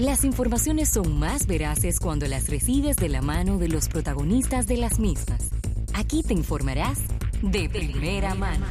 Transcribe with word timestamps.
Las 0.00 0.24
informaciones 0.24 0.88
son 0.88 1.18
más 1.18 1.46
veraces 1.46 2.00
cuando 2.00 2.26
las 2.26 2.48
recibes 2.48 2.96
de 2.96 3.10
la 3.10 3.20
mano 3.20 3.58
de 3.58 3.68
los 3.68 3.88
protagonistas 3.88 4.66
de 4.66 4.78
las 4.78 4.98
mismas. 4.98 5.50
Aquí 5.92 6.22
te 6.22 6.32
informarás 6.32 7.00
de 7.42 7.68
primera 7.68 8.34
mano. 8.34 8.64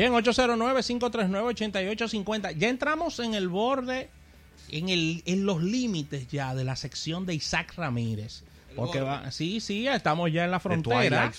Bien, 0.00 0.12
809-539-8850. 0.14 2.56
Ya 2.56 2.70
entramos 2.70 3.18
en 3.18 3.34
el 3.34 3.50
borde, 3.50 4.08
en, 4.70 4.88
el, 4.88 5.22
en 5.26 5.44
los 5.44 5.62
límites 5.62 6.26
ya 6.28 6.54
de 6.54 6.64
la 6.64 6.74
sección 6.74 7.26
de 7.26 7.34
Isaac 7.34 7.74
Ramírez. 7.76 8.42
Porque 8.74 9.02
va, 9.02 9.30
sí, 9.30 9.60
sí, 9.60 9.86
estamos 9.86 10.32
ya 10.32 10.46
en 10.46 10.52
la 10.52 10.60
frontera. 10.60 11.30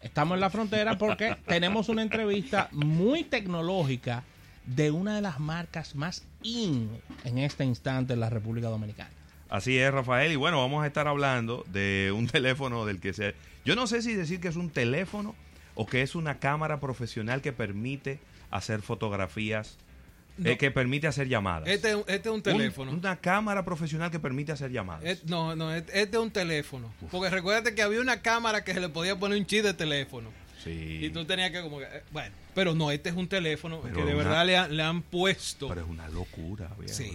Estamos 0.00 0.34
en 0.34 0.40
la 0.40 0.50
frontera 0.50 0.98
porque 0.98 1.36
tenemos 1.46 1.88
una 1.88 2.02
entrevista 2.02 2.68
muy 2.72 3.22
tecnológica 3.22 4.24
de 4.66 4.90
una 4.90 5.14
de 5.14 5.20
las 5.20 5.38
marcas 5.38 5.94
más 5.94 6.24
in 6.42 6.90
en 7.22 7.38
este 7.38 7.64
instante 7.64 8.14
en 8.14 8.20
la 8.20 8.30
República 8.30 8.66
Dominicana. 8.66 9.10
Así 9.48 9.78
es, 9.78 9.92
Rafael. 9.92 10.32
Y 10.32 10.36
bueno, 10.36 10.58
vamos 10.58 10.82
a 10.82 10.88
estar 10.88 11.06
hablando 11.06 11.64
de 11.68 12.12
un 12.12 12.26
teléfono 12.32 12.84
del 12.84 12.98
que 12.98 13.12
se... 13.12 13.36
Yo 13.64 13.76
no 13.76 13.86
sé 13.86 14.02
si 14.02 14.14
decir 14.14 14.40
que 14.40 14.48
es 14.48 14.56
un 14.56 14.70
teléfono 14.70 15.36
o 15.74 15.86
que 15.86 16.02
es 16.02 16.14
una 16.14 16.38
cámara 16.38 16.80
profesional 16.80 17.40
que 17.42 17.52
permite 17.52 18.20
hacer 18.50 18.82
fotografías, 18.82 19.78
eh, 20.44 20.56
que 20.56 20.70
permite 20.70 21.06
hacer 21.06 21.28
llamadas. 21.28 21.68
Este, 21.68 21.92
este 22.06 22.28
es 22.28 22.34
un 22.34 22.42
teléfono. 22.42 22.92
una 22.92 23.16
cámara 23.16 23.64
profesional 23.64 24.10
que 24.10 24.18
permite 24.18 24.52
hacer 24.52 24.70
llamadas. 24.70 25.24
no, 25.24 25.56
no, 25.56 25.72
este, 25.72 26.00
es 26.00 26.16
un 26.16 26.30
teléfono. 26.30 26.92
Porque 27.10 27.30
recuérdate 27.30 27.74
que 27.74 27.82
había 27.82 28.00
una 28.00 28.20
cámara 28.22 28.64
que 28.64 28.74
se 28.74 28.80
le 28.80 28.88
podía 28.88 29.18
poner 29.18 29.38
un 29.38 29.46
chip 29.46 29.64
de 29.64 29.74
teléfono. 29.74 30.30
Sí. 30.62 31.00
Y 31.02 31.10
tú 31.10 31.24
tenías 31.24 31.50
que 31.50 31.60
como 31.60 31.78
que, 31.78 31.84
eh, 31.84 32.02
bueno, 32.12 32.34
pero 32.54 32.74
no, 32.74 32.90
este 32.92 33.08
es 33.08 33.16
un 33.16 33.26
teléfono 33.26 33.82
que 33.82 34.04
de 34.04 34.14
verdad 34.14 34.46
le, 34.46 34.82
han 34.82 35.02
puesto. 35.02 35.68
Pero 35.68 35.82
es 35.82 35.88
una 35.88 36.08
locura, 36.08 36.70
Sí, 36.86 37.10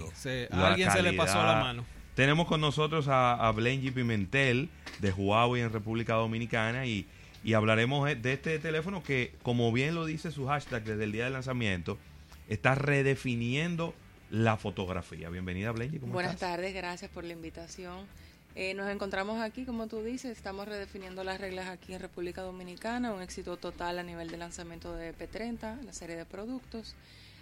a 0.51 0.67
alguien 0.67 0.91
se 0.91 1.01
le 1.01 1.13
pasó 1.13 1.41
la 1.43 1.55
mano. 1.55 1.85
Tenemos 2.15 2.47
con 2.47 2.59
nosotros 2.59 3.07
a, 3.07 3.35
a 3.35 3.51
Blenji 3.51 3.91
Pimentel 3.91 4.69
de 4.99 5.11
Huawei 5.11 5.61
en 5.61 5.71
República 5.71 6.15
Dominicana 6.15 6.87
y 6.87 7.05
y 7.47 7.53
hablaremos 7.53 8.09
de 8.21 8.33
este 8.33 8.59
teléfono 8.59 9.01
que, 9.01 9.33
como 9.41 9.71
bien 9.71 9.95
lo 9.95 10.05
dice 10.05 10.33
su 10.33 10.47
hashtag 10.47 10.83
desde 10.83 11.05
el 11.05 11.13
día 11.13 11.23
del 11.23 11.31
lanzamiento, 11.31 11.97
está 12.49 12.75
redefiniendo 12.75 13.93
la 14.29 14.57
fotografía. 14.57 15.29
Bienvenida, 15.29 15.71
Blenji. 15.71 15.99
Buenas 15.99 16.35
tardes, 16.35 16.73
gracias 16.73 17.09
por 17.09 17.23
la 17.23 17.31
invitación. 17.31 18.05
Eh, 18.55 18.73
nos 18.73 18.89
encontramos 18.89 19.39
aquí, 19.39 19.63
como 19.63 19.87
tú 19.87 20.03
dices, 20.03 20.35
estamos 20.35 20.67
redefiniendo 20.67 21.23
las 21.23 21.39
reglas 21.39 21.69
aquí 21.69 21.93
en 21.93 22.01
República 22.01 22.41
Dominicana, 22.41 23.13
un 23.13 23.21
éxito 23.21 23.55
total 23.55 23.97
a 23.99 24.03
nivel 24.03 24.29
de 24.29 24.35
lanzamiento 24.35 24.93
de 24.93 25.15
P30, 25.15 25.83
la 25.83 25.93
serie 25.93 26.17
de 26.17 26.25
productos. 26.25 26.95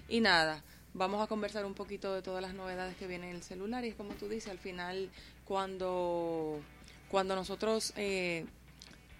Y 0.07 0.19
nada, 0.19 0.61
vamos 0.93 1.19
a 1.19 1.25
conversar 1.25 1.65
un 1.65 1.73
poquito 1.73 2.13
de 2.13 2.21
todas 2.21 2.43
las 2.43 2.53
novedades 2.53 2.95
que 2.95 3.07
vienen 3.07 3.31
en 3.31 3.37
el 3.37 3.41
celular 3.41 3.83
y 3.83 3.87
es 3.87 3.95
como 3.95 4.13
tú 4.13 4.29
dices, 4.29 4.51
al 4.51 4.59
final 4.59 5.09
cuando, 5.45 6.61
cuando 7.09 7.35
nosotros 7.35 7.91
eh, 7.95 8.45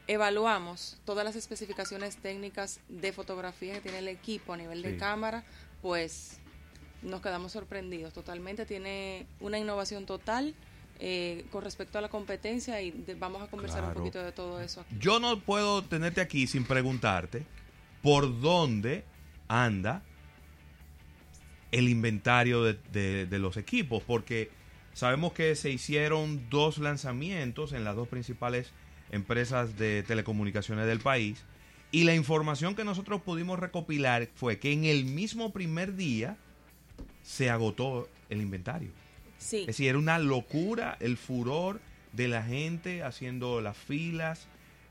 evaluamos 0.07 0.97
todas 1.05 1.25
las 1.25 1.35
especificaciones 1.35 2.17
técnicas 2.17 2.79
de 2.89 3.11
fotografía 3.11 3.73
que 3.75 3.81
tiene 3.81 3.99
el 3.99 4.07
equipo 4.07 4.53
a 4.53 4.57
nivel 4.57 4.81
de 4.81 4.97
cámara, 4.97 5.43
pues 5.81 6.39
nos 7.01 7.21
quedamos 7.21 7.51
sorprendidos 7.51 8.13
totalmente. 8.13 8.65
Tiene 8.65 9.25
una 9.39 9.57
innovación 9.57 10.05
total 10.05 10.55
eh, 10.99 11.45
con 11.51 11.63
respecto 11.63 11.97
a 11.97 12.01
la 12.01 12.09
competencia 12.09 12.81
y 12.81 12.91
vamos 13.17 13.41
a 13.41 13.47
conversar 13.47 13.83
un 13.83 13.93
poquito 13.93 14.23
de 14.23 14.31
todo 14.31 14.61
eso 14.61 14.81
aquí. 14.81 14.95
Yo 14.99 15.19
no 15.19 15.39
puedo 15.39 15.83
tenerte 15.83 16.21
aquí 16.21 16.47
sin 16.47 16.65
preguntarte 16.65 17.45
por 18.01 18.39
dónde 18.39 19.03
anda 19.47 20.03
el 21.71 21.89
inventario 21.89 22.63
de, 22.63 23.25
de 23.25 23.39
los 23.39 23.57
equipos, 23.57 24.01
porque 24.03 24.49
sabemos 24.93 25.33
que 25.33 25.55
se 25.55 25.71
hicieron 25.71 26.49
dos 26.49 26.77
lanzamientos 26.77 27.73
en 27.73 27.83
las 27.83 27.95
dos 27.95 28.07
principales 28.07 28.71
empresas 29.15 29.77
de 29.77 30.03
telecomunicaciones 30.03 30.85
del 30.85 30.99
país. 30.99 31.43
Y 31.91 32.03
la 32.03 32.13
información 32.13 32.75
que 32.75 32.83
nosotros 32.83 33.21
pudimos 33.21 33.59
recopilar 33.59 34.27
fue 34.35 34.59
que 34.59 34.73
en 34.73 34.85
el 34.85 35.05
mismo 35.05 35.53
primer 35.53 35.95
día 35.95 36.37
se 37.23 37.49
agotó 37.49 38.09
el 38.29 38.41
inventario. 38.41 38.89
Sí. 39.37 39.61
Es 39.61 39.67
decir, 39.67 39.89
era 39.89 39.97
una 39.97 40.19
locura 40.19 40.97
el 40.99 41.17
furor 41.17 41.79
de 42.11 42.27
la 42.27 42.43
gente 42.43 43.03
haciendo 43.03 43.61
las 43.61 43.77
filas, 43.77 44.47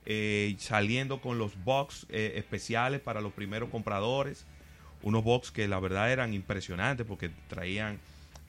eh, 0.06 0.54
saliendo 0.58 1.20
con 1.20 1.38
los 1.38 1.62
box 1.64 2.06
eh, 2.10 2.34
especiales 2.36 3.00
para 3.00 3.20
los 3.20 3.32
primeros 3.32 3.70
compradores. 3.70 4.46
Unos 5.02 5.24
box 5.24 5.50
que 5.50 5.68
la 5.68 5.80
verdad 5.80 6.10
eran 6.10 6.32
impresionantes 6.32 7.06
porque 7.06 7.30
traían 7.48 7.98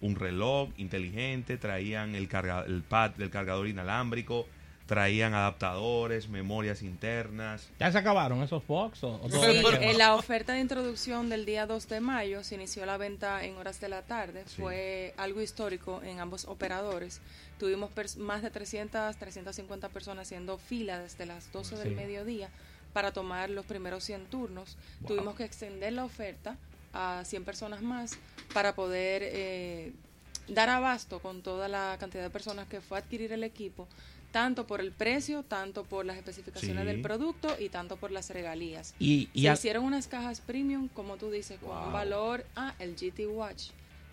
un 0.02 0.16
reloj 0.16 0.70
inteligente, 0.78 1.58
traían 1.58 2.16
el, 2.16 2.28
carga, 2.28 2.64
el 2.66 2.84
pad 2.84 3.12
del 3.12 3.30
cargador 3.30 3.68
inalámbrico, 3.68 4.48
traían 4.86 5.34
adaptadores, 5.34 6.30
memorias 6.30 6.84
internas. 6.84 7.68
¿Ya 7.80 7.92
se 7.92 7.98
acabaron 7.98 8.44
esos 8.44 8.66
box? 8.68 9.04
O, 9.04 9.20
sí, 9.30 9.64
en 9.82 9.98
la 9.98 10.16
oferta 10.16 10.54
de 10.54 10.60
introducción 10.60 11.30
del 11.30 11.46
día 11.46 11.66
2 11.66 11.88
de 11.90 12.00
mayo 12.02 12.44
se 12.44 12.56
inició 12.56 12.86
la 12.86 12.98
venta 12.98 13.44
en 13.44 13.58
horas 13.58 13.80
de 13.80 13.90
la 13.90 14.04
tarde. 14.04 14.44
Fue 14.46 15.14
algo 15.18 15.42
histórico 15.42 16.02
en 16.04 16.20
ambos 16.20 16.46
operadores. 16.46 17.22
Tuvimos 17.58 17.90
más 18.18 18.42
de 18.44 18.52
300, 18.52 19.16
350 19.16 19.90
personas 19.90 20.28
haciendo 20.28 20.58
fila 20.58 21.00
desde 21.00 21.26
las 21.26 21.52
12 21.52 21.78
del 21.78 21.96
mediodía 21.96 22.50
para 22.94 23.12
tomar 23.12 23.50
los 23.50 23.66
primeros 23.66 24.04
100 24.04 24.28
turnos. 24.28 24.78
Tuvimos 25.08 25.36
que 25.36 25.46
extender 25.46 25.94
la 25.94 26.06
oferta 26.06 26.58
a 26.94 27.24
100 27.26 27.44
personas 27.44 27.82
más 27.82 28.18
para 28.54 28.76
poder 28.76 29.22
eh, 29.26 29.94
dar 30.48 30.70
abasto 30.70 31.20
con 31.20 31.42
toda 31.42 31.68
la 31.68 31.98
cantidad 32.00 32.24
de 32.24 32.30
personas 32.30 32.68
que 32.68 32.82
fue 32.82 32.98
a 32.98 33.02
adquirir 33.02 33.32
el 33.34 33.44
equipo 33.44 33.88
tanto 34.36 34.68
por 34.68 34.82
el 34.82 34.92
precio, 34.92 35.44
tanto 35.44 35.86
por 35.86 36.06
las 36.06 36.18
especificaciones 36.18 36.86
del 36.86 37.02
producto 37.02 37.56
y 37.58 37.70
tanto 37.70 37.96
por 37.96 38.12
las 38.12 38.30
regalías. 38.32 38.94
Y, 39.00 39.30
Se 39.34 39.54
hicieron 39.54 39.86
unas 39.86 40.10
cajas 40.10 40.42
premium, 40.42 40.90
como 40.90 41.16
tú 41.16 41.32
dices, 41.32 41.58
con 41.58 41.88
un 41.88 41.94
valor, 41.94 42.46
ah, 42.58 42.76
el 42.80 42.98
GT 42.98 43.28
Watch. 43.28 43.70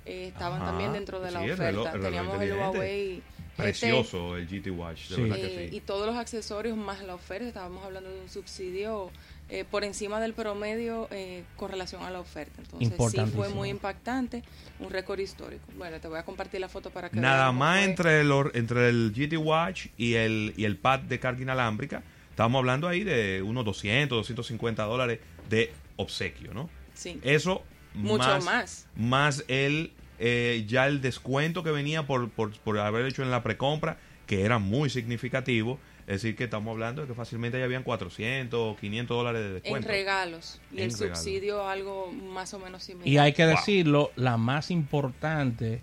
Eh, 0.07 0.29
estaban 0.29 0.61
también 0.61 0.93
dentro 0.93 1.19
de 1.19 1.33
la 1.33 1.41
oferta. 1.41 1.99
Teníamos 1.99 2.41
el 2.41 2.53
Huawei. 2.53 3.23
Precioso 3.57 4.37
el 4.37 4.47
GT 4.47 4.71
Watch, 4.71 5.09
de 5.09 5.23
verdad 5.23 5.37
que 5.39 5.69
sí. 5.71 5.77
Y 5.77 5.81
todos 5.81 6.07
los 6.07 6.15
accesorios 6.15 6.77
más 6.77 7.03
la 7.03 7.17
oferta, 7.17 7.49
estábamos 7.49 7.85
hablando 7.85 8.09
de 8.09 8.21
un 8.21 8.29
subsidio 8.29 9.11
eh, 9.55 9.67
por 9.71 9.85
encima 9.85 10.19
del 10.19 10.33
promedio 10.33 11.09
eh, 11.11 11.45
con 11.57 11.71
relación 11.71 12.03
a 12.05 12.11
la 12.11 12.21
oferta. 12.21 12.63
Entonces 12.63 13.13
sí 13.13 13.21
fue 13.37 13.51
muy 13.51 13.69
impactante, 13.69 14.43
un 14.79 14.89
récord 14.89 15.19
histórico. 15.21 15.63
Bueno, 15.77 16.01
te 16.01 16.09
voy 16.09 16.19
a 16.19 16.23
compartir 16.23 16.59
la 16.59 16.71
foto 16.71 16.89
para 16.89 17.11
que 17.11 17.21
Nada 17.21 17.53
más 17.53 17.83
entre 17.83 18.23
el, 18.23 18.33
entre 18.55 18.89
el 18.89 19.13
GT 19.15 19.37
Watch 19.37 19.89
y 19.99 20.15
el, 20.15 20.55
y 20.57 20.65
el 20.65 20.79
pad 20.79 21.01
de 21.01 21.21
carga 21.21 21.43
inalámbrica, 21.43 22.03
estamos 22.31 22.61
hablando 22.61 22.89
ahí 22.89 23.05
de 23.05 23.43
unos 23.43 23.67
200, 23.67 24.17
250 24.21 24.85
dólares 24.85 25.21
de 25.51 25.71
obsequio, 25.97 26.55
¿no? 26.55 26.71
Sí. 26.95 27.21
Eso 27.23 27.63
mucho 27.93 28.41
más. 28.41 28.87
Más, 28.97 29.45
el 29.49 29.93
eh, 30.19 30.65
ya 30.67 30.87
el 30.87 31.03
descuento 31.03 31.63
que 31.63 31.73
venía 31.73 32.07
por, 32.07 32.31
por, 32.31 32.59
por 32.61 32.79
haber 32.79 33.05
hecho 33.05 33.23
en 33.23 33.31
la 33.31 33.43
precompra, 33.43 33.99
que 34.27 34.47
era 34.47 34.59
muy 34.59 34.89
significativo 34.89 35.79
es 36.07 36.23
decir, 36.23 36.35
que 36.37 36.45
estamos 36.45 36.73
hablando 36.73 37.03
de 37.03 37.09
que 37.09 37.15
fácilmente 37.15 37.59
ya 37.59 37.65
habían 37.65 37.85
400 37.85 38.59
o 38.59 38.77
500 38.77 39.17
dólares 39.17 39.43
de 39.43 39.53
descuento. 39.55 39.89
En 39.89 39.95
regalos. 39.95 40.61
Y 40.73 40.81
el 40.81 40.93
subsidio 40.93 41.67
algo 41.67 42.11
más 42.13 42.53
o 42.55 42.59
menos 42.59 42.83
similar. 42.83 43.09
Y 43.09 43.19
hay 43.19 43.33
que 43.33 43.47
decirlo, 43.47 44.11
la 44.17 44.37
más 44.37 44.71
importante 44.71 45.83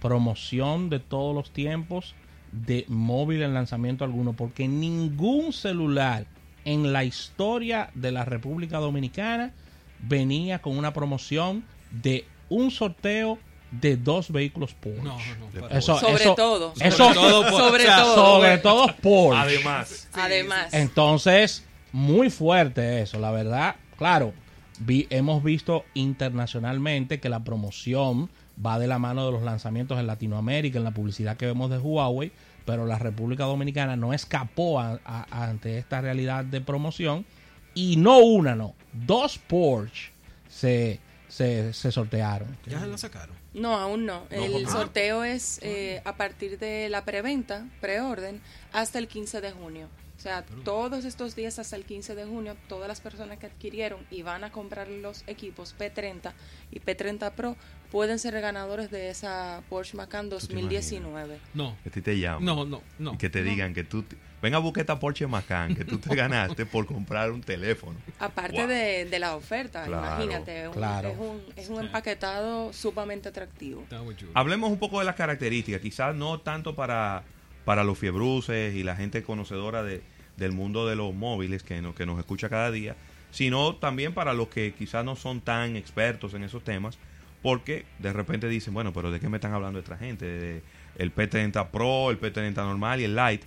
promoción 0.00 0.90
de 0.90 1.00
todos 1.00 1.34
los 1.34 1.50
tiempos 1.50 2.14
de 2.52 2.84
móvil 2.88 3.42
en 3.42 3.54
lanzamiento 3.54 4.04
alguno, 4.04 4.34
porque 4.34 4.68
ningún 4.68 5.52
celular 5.52 6.26
en 6.64 6.92
la 6.92 7.04
historia 7.04 7.90
de 7.94 8.12
la 8.12 8.24
República 8.24 8.78
Dominicana 8.78 9.52
venía 10.00 10.60
con 10.60 10.78
una 10.78 10.92
promoción 10.92 11.64
de 11.90 12.26
un 12.48 12.70
sorteo 12.70 13.38
de 13.80 13.96
dos 13.96 14.30
vehículos 14.30 14.74
Porsche. 14.74 15.02
No, 15.02 15.16
no, 15.54 15.68
eso, 15.68 15.98
sobre 15.98 16.24
todo. 16.34 16.72
Eso, 16.80 17.14
sobre 17.14 17.14
todo, 17.14 17.50
sobre, 17.50 17.84
todo, 17.84 18.14
sobre 18.14 18.58
todo 18.58 18.94
Porsche. 19.00 19.40
Además. 19.40 20.08
Además. 20.12 20.74
Entonces, 20.74 21.64
muy 21.92 22.30
fuerte 22.30 23.02
eso, 23.02 23.18
la 23.18 23.30
verdad. 23.30 23.76
Claro, 23.96 24.32
vi, 24.80 25.06
hemos 25.10 25.42
visto 25.42 25.84
internacionalmente 25.94 27.20
que 27.20 27.28
la 27.28 27.44
promoción 27.44 28.30
va 28.64 28.78
de 28.78 28.86
la 28.86 28.98
mano 28.98 29.26
de 29.26 29.32
los 29.32 29.42
lanzamientos 29.42 29.98
en 29.98 30.06
Latinoamérica, 30.06 30.78
en 30.78 30.84
la 30.84 30.92
publicidad 30.92 31.36
que 31.36 31.46
vemos 31.46 31.70
de 31.70 31.78
Huawei, 31.78 32.32
pero 32.64 32.86
la 32.86 32.98
República 32.98 33.44
Dominicana 33.44 33.96
no 33.96 34.12
escapó 34.12 34.80
ante 34.80 35.78
esta 35.78 36.00
realidad 36.00 36.44
de 36.44 36.60
promoción 36.60 37.26
y 37.74 37.96
no 37.96 38.18
una, 38.18 38.54
no, 38.54 38.74
dos 38.92 39.38
Porsche 39.38 40.12
se 40.48 41.00
se, 41.34 41.72
se 41.72 41.90
sortearon. 41.90 42.56
¿Ya 42.66 42.78
se 42.78 42.86
la 42.86 42.96
sacaron? 42.96 43.34
No, 43.54 43.76
aún 43.76 44.04
no. 44.04 44.26
No, 44.30 44.44
el 44.44 44.68
sorteo 44.68 45.22
es 45.24 45.60
eh, 45.62 46.02
a 46.04 46.16
partir 46.16 46.58
de 46.58 46.88
la 46.88 47.04
preventa, 47.04 47.66
preorden, 47.80 48.42
hasta 48.72 48.98
el 48.98 49.06
15 49.06 49.40
de 49.40 49.52
junio. 49.52 49.88
O 50.24 50.26
sea, 50.26 50.42
todos 50.64 51.04
estos 51.04 51.36
días 51.36 51.58
hasta 51.58 51.76
el 51.76 51.84
15 51.84 52.14
de 52.14 52.24
junio, 52.24 52.56
todas 52.66 52.88
las 52.88 53.02
personas 53.02 53.36
que 53.38 53.44
adquirieron 53.44 54.06
y 54.10 54.22
van 54.22 54.42
a 54.42 54.50
comprar 54.50 54.88
los 54.88 55.22
equipos 55.26 55.74
P30 55.78 56.32
y 56.70 56.80
P30 56.80 57.30
Pro 57.32 57.58
pueden 57.90 58.18
ser 58.18 58.40
ganadores 58.40 58.90
de 58.90 59.10
esa 59.10 59.60
Porsche 59.68 59.98
Macan 59.98 60.30
te 60.30 60.36
2019. 60.36 61.38
No. 61.52 61.76
Que 61.82 61.90
a 61.90 61.92
ti 61.92 62.00
te 62.00 62.18
llaman. 62.18 62.42
No, 62.42 62.64
no, 62.64 62.80
no. 62.98 63.12
Y 63.12 63.18
que 63.18 63.28
te 63.28 63.42
digan 63.42 63.74
que 63.74 63.84
tú... 63.84 64.02
te- 64.04 64.16
Venga 64.40 64.56
a 64.56 64.60
buscar 64.60 64.80
esta 64.80 64.98
Porsche 64.98 65.26
Macan 65.26 65.74
que 65.76 65.84
tú 65.84 65.98
te 65.98 66.14
ganaste 66.16 66.64
por 66.64 66.86
comprar 66.86 67.30
un 67.30 67.42
teléfono. 67.42 67.98
Aparte 68.18 68.60
Wow. 68.60 68.68
de, 68.68 69.04
de 69.04 69.18
la 69.18 69.36
oferta, 69.36 69.84
Claro, 69.84 70.06
imagínate, 70.24 70.68
un- 70.68 70.72
claro. 70.74 71.08
es, 71.10 71.18
un, 71.18 71.42
es 71.56 71.68
un 71.68 71.80
empaquetado 71.84 72.72
sumamente 72.72 73.28
atractivo. 73.28 73.82
Está 73.82 74.00
muy 74.02 74.16
chulo. 74.16 74.32
Hablemos 74.34 74.70
un 74.70 74.78
poco 74.78 75.00
de 75.00 75.04
las 75.04 75.16
características, 75.16 75.82
quizás 75.82 76.14
no 76.14 76.40
tanto 76.40 76.74
para, 76.74 77.24
para 77.66 77.84
los 77.84 77.98
fiebruces 77.98 78.74
y 78.74 78.82
la 78.84 78.96
gente 78.96 79.22
conocedora 79.22 79.82
de, 79.82 80.02
del 80.36 80.52
mundo 80.52 80.86
de 80.86 80.96
los 80.96 81.14
móviles 81.14 81.62
que, 81.62 81.80
no- 81.82 81.94
que 81.94 82.06
nos 82.06 82.18
escucha 82.18 82.48
cada 82.48 82.70
día, 82.70 82.96
sino 83.30 83.76
también 83.76 84.14
para 84.14 84.32
los 84.34 84.48
que 84.48 84.74
quizás 84.74 85.04
no 85.04 85.16
son 85.16 85.40
tan 85.40 85.76
expertos 85.76 86.34
en 86.34 86.44
esos 86.44 86.62
temas, 86.64 86.98
porque 87.42 87.84
de 87.98 88.12
repente 88.12 88.48
dicen, 88.48 88.72
bueno, 88.74 88.92
pero 88.92 89.10
¿de 89.10 89.20
qué 89.20 89.28
me 89.28 89.36
están 89.36 89.52
hablando 89.52 89.78
esta 89.78 89.96
gente? 89.96 90.24
De 90.26 90.62
el 90.96 91.14
P30 91.14 91.68
Pro, 91.70 92.10
el 92.10 92.20
P30 92.20 92.54
normal 92.56 93.00
y 93.00 93.04
el 93.04 93.16
Lite. 93.16 93.44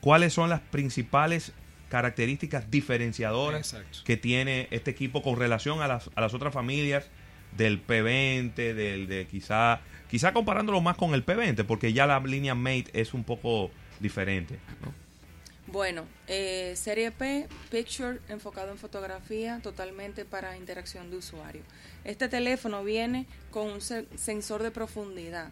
¿Cuáles 0.00 0.32
son 0.32 0.48
las 0.50 0.60
principales 0.60 1.52
características 1.88 2.70
diferenciadoras 2.70 3.72
Exacto. 3.74 3.98
que 4.04 4.16
tiene 4.16 4.68
este 4.70 4.90
equipo 4.92 5.22
con 5.22 5.36
relación 5.38 5.82
a 5.82 5.88
las, 5.88 6.08
a 6.14 6.20
las 6.20 6.32
otras 6.34 6.54
familias 6.54 7.08
del 7.56 7.84
P20, 7.84 8.54
del 8.54 9.08
de 9.08 9.26
quizá 9.28 9.80
quizá 10.08 10.32
comparándolo 10.32 10.80
más 10.80 10.96
con 10.96 11.14
el 11.14 11.24
P20, 11.26 11.64
porque 11.64 11.92
ya 11.92 12.06
la 12.06 12.20
línea 12.20 12.54
Mate 12.54 12.86
es 12.92 13.12
un 13.12 13.24
poco 13.24 13.70
diferente. 13.98 14.58
¿no? 14.84 14.92
Bueno, 15.70 16.04
eh, 16.26 16.74
serie 16.74 17.12
P, 17.12 17.46
Picture, 17.70 18.18
enfocado 18.28 18.72
en 18.72 18.78
fotografía, 18.78 19.60
totalmente 19.62 20.24
para 20.24 20.56
interacción 20.56 21.10
de 21.10 21.18
usuario. 21.18 21.62
Este 22.04 22.28
teléfono 22.28 22.82
viene 22.82 23.26
con 23.52 23.68
un 23.68 23.80
se- 23.80 24.06
sensor 24.16 24.64
de 24.64 24.72
profundidad. 24.72 25.50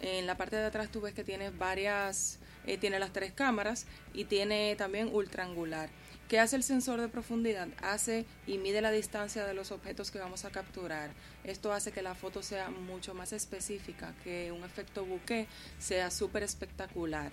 En 0.00 0.26
la 0.26 0.36
parte 0.36 0.56
de 0.56 0.66
atrás 0.66 0.90
tú 0.90 1.00
ves 1.00 1.14
que 1.14 1.24
tiene 1.24 1.48
varias, 1.48 2.40
eh, 2.66 2.76
tiene 2.76 2.98
las 2.98 3.12
tres 3.14 3.32
cámaras 3.32 3.86
y 4.12 4.24
tiene 4.24 4.74
también 4.76 5.08
ultraangular. 5.14 5.88
¿Qué 6.28 6.38
hace 6.40 6.56
el 6.56 6.62
sensor 6.62 7.00
de 7.00 7.08
profundidad? 7.08 7.68
Hace 7.80 8.26
y 8.46 8.58
mide 8.58 8.82
la 8.82 8.90
distancia 8.90 9.46
de 9.46 9.54
los 9.54 9.70
objetos 9.70 10.10
que 10.10 10.18
vamos 10.18 10.44
a 10.44 10.50
capturar. 10.50 11.10
Esto 11.44 11.72
hace 11.72 11.90
que 11.92 12.02
la 12.02 12.14
foto 12.14 12.42
sea 12.42 12.68
mucho 12.70 13.14
más 13.14 13.32
específica, 13.32 14.14
que 14.24 14.52
un 14.52 14.62
efecto 14.64 15.06
bokeh 15.06 15.46
sea 15.78 16.10
súper 16.10 16.42
espectacular 16.42 17.30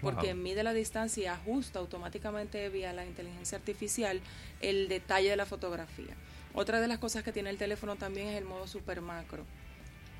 porque 0.00 0.34
Wow. 0.34 0.42
mide 0.42 0.62
la 0.62 0.72
distancia 0.72 1.22
y 1.22 1.26
ajusta 1.26 1.78
automáticamente 1.78 2.68
vía 2.68 2.92
la 2.92 3.04
inteligencia 3.06 3.58
artificial 3.58 4.20
el 4.60 4.88
detalle 4.88 5.30
de 5.30 5.36
la 5.36 5.46
fotografía. 5.46 6.14
Otra 6.54 6.80
de 6.80 6.88
las 6.88 6.98
cosas 6.98 7.22
que 7.22 7.32
tiene 7.32 7.50
el 7.50 7.58
teléfono 7.58 7.96
también 7.96 8.28
es 8.28 8.36
el 8.36 8.44
modo 8.44 8.66
super 8.66 9.00
macro. 9.00 9.44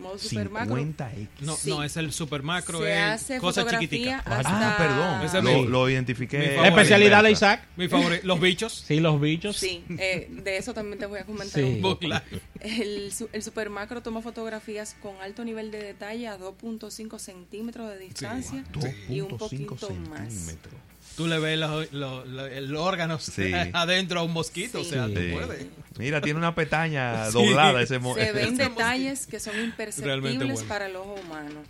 Modo 0.00 0.18
super 0.18 0.50
macro 0.50 0.76
50X. 0.76 1.28
No, 1.40 1.56
Sí. 1.56 1.70
no, 1.70 1.82
es 1.84 1.96
el 1.96 2.12
super 2.12 2.42
macro, 2.42 2.78
se 2.80 2.92
es 2.92 2.98
hace 2.98 3.38
cosa 3.38 3.60
fotografía 3.62 3.88
chiquitica. 3.88 4.18
hasta 4.18 4.72
Ah, 4.72 4.76
perdón. 4.78 5.22
Ese 5.26 5.38
es 5.38 5.44
Lo, 5.44 5.68
lo 5.68 5.88
identifiqué. 5.90 6.56
especialidad 6.66 7.22
de. 7.22 7.30
Isaac. 7.32 7.62
Mi 7.76 7.86
favorito, 7.88 8.26
los 8.26 8.40
bichos. 8.40 8.84
Sí, 8.86 8.98
los 9.00 9.20
bichos. 9.20 9.56
Sí, 9.56 9.84
eh, 9.98 10.28
de 10.30 10.56
eso 10.56 10.74
también 10.74 10.98
te 10.98 11.06
voy 11.06 11.20
a 11.20 11.24
comentar 11.24 11.62
Sí. 11.62 11.68
un 11.68 11.80
poco. 11.82 12.06
El, 12.60 13.12
el 13.32 13.42
super 13.42 13.70
macro 13.70 14.02
toma 14.02 14.20
fotografías 14.22 14.96
con 15.02 15.14
alto 15.22 15.44
nivel 15.44 15.70
de 15.70 15.82
detalle 15.82 16.28
a 16.28 16.36
2.5 16.38 17.18
centímetros 17.18 17.88
de 17.90 17.98
distancia 17.98 18.64
y 19.08 19.20
un 19.20 19.28
2.5 19.28 19.38
poquito 19.38 19.90
más. 20.08 20.56
Tú 21.20 21.26
le 21.28 21.38
ves 21.38 21.58
los, 21.58 21.92
los- 21.92 22.26
los- 22.26 22.50
el 22.50 22.74
órgano 22.76 23.18
Sí. 23.20 23.52
adentro 23.72 24.20
a 24.20 24.22
un 24.22 24.32
mosquito, 24.32 24.80
o 24.80 24.84
sea, 24.84 25.06
Sí. 25.06 25.14
tú 25.14 25.20
Sí. 25.20 25.30
puedes. 25.32 25.66
Mira, 25.98 26.20
tiene 26.22 26.38
una 26.38 26.54
pestaña 26.54 27.26
Sí. 27.30 27.32
doblada 27.32 27.82
ese 27.82 27.98
mo- 27.98 28.14
Se 28.14 28.32
ven 28.32 28.56
detalles 28.56 29.26
que 29.26 29.38
son 29.40 29.58
imperceptibles 29.60 30.36
bueno. 30.54 30.68
para 30.68 30.86
el 30.86 30.96
ojo 30.96 31.14
humano. 31.26 31.60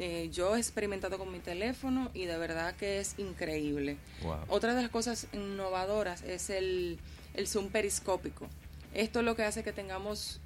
Eh, 0.00 0.30
yo 0.32 0.54
he 0.54 0.58
experimentado 0.60 1.18
con 1.18 1.30
mi 1.32 1.40
teléfono 1.40 2.10
y 2.14 2.24
de 2.26 2.38
verdad 2.38 2.74
que 2.76 3.00
es 3.00 3.14
increíble. 3.18 3.96
Wow. 4.22 4.36
Otra 4.48 4.74
de 4.74 4.82
las 4.82 4.90
cosas 4.90 5.26
innovadoras 5.32 6.22
es 6.22 6.50
el, 6.50 6.98
el 7.34 7.48
zoom 7.48 7.68
periscópico. 7.70 8.48
Esto 8.94 9.18
es 9.18 9.24
lo 9.24 9.34
que 9.36 9.42
hace 9.42 9.64
que 9.64 9.72
tengamos 9.72 10.40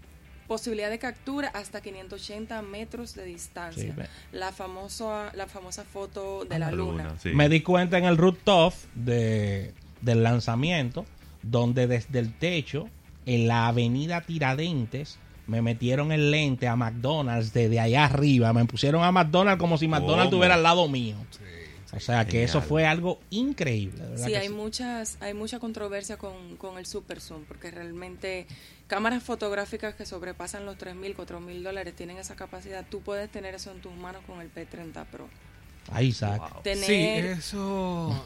posibilidad 0.47 0.91
de 0.91 0.99
captura 0.99 1.49
hasta 1.49 1.81
580 1.81 2.63
metros 2.63 3.15
de 3.15 3.25
distancia. 3.25 3.95
Sí, 3.95 4.03
la, 4.33 4.53
famosa, 4.53 5.33
la 5.35 5.47
famosa 5.47 5.85
foto 5.85 6.45
de 6.45 6.59
la, 6.59 6.71
luna. 6.71 7.15
Sí. 7.19 7.31
Me 7.31 7.49
di 7.49 7.61
cuenta 7.61 7.99
en 7.99 8.05
el 8.05 8.17
rooftop 8.17 8.75
de, 8.95 9.73
del 10.01 10.23
lanzamiento, 10.23 11.07
donde 11.43 11.87
desde 11.87 12.19
el 12.19 12.33
techo, 12.35 12.89
en 13.27 13.49
la 13.49 13.69
avenida 13.69 14.21
Tiradentes, 14.21 15.19
me 15.47 15.63
metieron 15.63 16.13
el 16.13 16.31
lente 16.31 16.69
a 16.69 16.77
McDonald's 16.77 17.53
desde 17.53 17.81
allá 17.81 18.05
arriba. 18.05 18.53
Me 18.53 18.65
pusieron 18.65 19.03
a 19.03 19.13
McDonald's 19.13 19.61
como 19.61 19.79
si 19.79 19.89
McDonald's 19.89 20.27
estuviera 20.27 20.55
al 20.55 20.63
lado 20.63 20.89
mío. 20.89 21.17
O 21.95 22.01
sea 22.01 22.27
que 22.27 22.43
eso 22.43 22.63
fue 22.63 22.87
algo 22.87 23.21
increíble. 23.31 24.03
verdad 24.03 24.27
Sí, 24.27 24.35
hay 24.35 24.49
muchas, 24.49 25.19
hay 25.21 25.35
mucha 25.35 25.59
controversia 25.59 26.17
con, 26.17 26.57
con 26.57 26.79
el 26.79 26.87
super 26.87 27.21
zoom, 27.21 27.45
porque 27.45 27.71
realmente 27.71 28.47
cámaras 28.87 29.23
fotográficas 29.23 29.95
que 29.95 30.07
sobrepasan 30.07 30.65
los 30.65 30.79
3 30.79 30.95
mil, 30.95 31.15
4 31.15 31.41
mil 31.41 31.63
dólares 31.63 31.95
tienen 31.95 32.17
esa 32.17 32.35
capacidad. 32.35 32.85
Tú 32.89 33.01
puedes 33.01 33.31
tener 33.31 33.55
eso 33.55 33.71
en 33.71 33.81
tus 33.81 33.95
manos 33.95 34.23
con 34.27 34.41
el 34.41 34.53
P30 34.53 35.05
Pro. 35.07 35.29
Ahí, 35.91 36.09
Isaac. 36.09 36.39
Wow. 36.53 36.63
Tener, 36.63 36.85
Sí, 36.85 36.95
eso. 37.39 38.23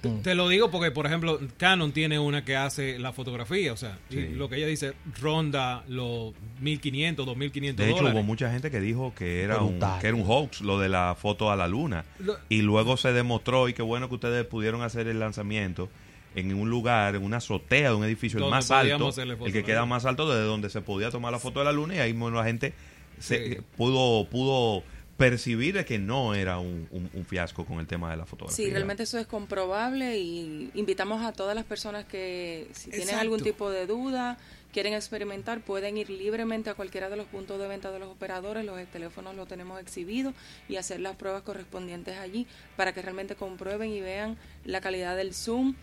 te- 0.00 0.08
Te 0.22 0.34
lo 0.34 0.48
digo 0.48 0.70
porque, 0.70 0.90
por 0.90 1.06
ejemplo, 1.06 1.38
Canon 1.58 1.92
tiene 1.92 2.18
una 2.18 2.44
que 2.44 2.56
hace 2.56 2.98
la 2.98 3.12
fotografía, 3.12 3.72
o 3.72 3.76
sea, 3.76 3.98
y 4.10 4.28
lo 4.30 4.48
que 4.48 4.56
ella 4.56 4.66
dice 4.66 4.94
ronda 5.20 5.84
los 5.86 6.32
1500, 6.60 7.26
2500 7.26 7.84
De 7.84 7.90
hecho, 7.90 7.98
dólares. 7.98 8.16
hubo 8.18 8.26
mucha 8.26 8.50
gente 8.50 8.70
que 8.70 8.80
dijo 8.80 9.12
que 9.14 9.42
era, 9.42 9.58
un, 9.58 9.72
Brutal. 9.78 10.00
que 10.00 10.06
era 10.08 10.16
un 10.16 10.24
hoax 10.26 10.62
lo 10.62 10.78
de 10.78 10.88
la 10.88 11.14
foto 11.18 11.50
a 11.50 11.56
la 11.56 11.68
luna. 11.68 12.04
Lo- 12.18 12.38
Y 12.48 12.62
luego 12.62 12.96
se 12.96 13.12
demostró, 13.12 13.68
y 13.68 13.74
qué 13.74 13.82
bueno 13.82 14.08
que 14.08 14.14
ustedes 14.14 14.46
pudieron 14.46 14.82
hacer 14.82 15.06
el 15.06 15.20
lanzamiento 15.20 15.88
en 16.34 16.52
un 16.54 16.68
lugar, 16.68 17.14
en 17.14 17.22
una 17.22 17.36
azotea 17.36 17.90
de 17.90 17.94
un 17.94 18.04
edificio, 18.04 18.42
el 18.42 18.50
más 18.50 18.70
alto, 18.72 19.10
el 19.46 19.52
que 19.52 19.62
queda 19.62 19.84
más 19.86 20.04
alto, 20.04 20.28
desde 20.28 20.44
donde 20.46 20.68
se 20.70 20.80
podía 20.80 21.10
tomar 21.10 21.30
la 21.32 21.38
foto 21.38 21.60
de 21.60 21.66
la 21.66 21.72
luna, 21.72 21.94
y 21.94 21.98
ahí 21.98 22.12
bueno, 22.12 22.38
la 22.38 22.44
gente 22.44 22.72
se, 23.20 23.56
Sí. 23.56 23.60
pudo, 23.76 24.28
pudo 24.28 24.82
percibir 25.16 25.74
de 25.74 25.84
que 25.84 25.98
no 25.98 26.34
era 26.34 26.58
un, 26.58 26.88
un- 26.90 27.08
un 27.12 27.24
fiasco 27.24 27.64
con 27.64 27.78
el 27.78 27.86
tema 27.86 28.10
de 28.10 28.16
la 28.16 28.26
fotografía. 28.26 28.56
Sí, 28.64 28.70
realmente 28.70 29.04
eso 29.04 29.18
es 29.18 29.26
comprobable 29.26 30.18
y 30.18 30.70
invitamos 30.74 31.24
a 31.24 31.32
todas 31.32 31.54
las 31.54 31.64
personas 31.64 32.04
que 32.04 32.68
si 32.72 32.86
tienen 32.90 33.02
Exacto. 33.10 33.20
algún 33.22 33.40
tipo 33.40 33.70
de 33.70 33.86
duda, 33.86 34.38
quieren 34.72 34.92
experimentar, 34.92 35.60
pueden 35.60 35.96
ir 35.98 36.10
libremente 36.10 36.68
a 36.68 36.74
cualquiera 36.74 37.08
de 37.08 37.16
los 37.16 37.26
puntos 37.26 37.60
de 37.60 37.68
venta 37.68 37.92
de 37.92 38.00
los 38.00 38.08
operadores, 38.08 38.64
los 38.64 38.76
teléfonos 38.88 39.36
los 39.36 39.46
tenemos 39.46 39.80
exhibidos 39.80 40.34
y 40.68 40.76
hacer 40.76 40.98
las 40.98 41.14
pruebas 41.14 41.42
correspondientes 41.42 42.18
allí 42.18 42.48
para 42.76 42.92
que 42.92 43.00
realmente 43.00 43.36
comprueben 43.36 43.90
y 43.90 44.00
vean 44.00 44.36
la 44.64 44.80
calidad 44.80 45.16
del 45.16 45.32
zoom, 45.32 45.74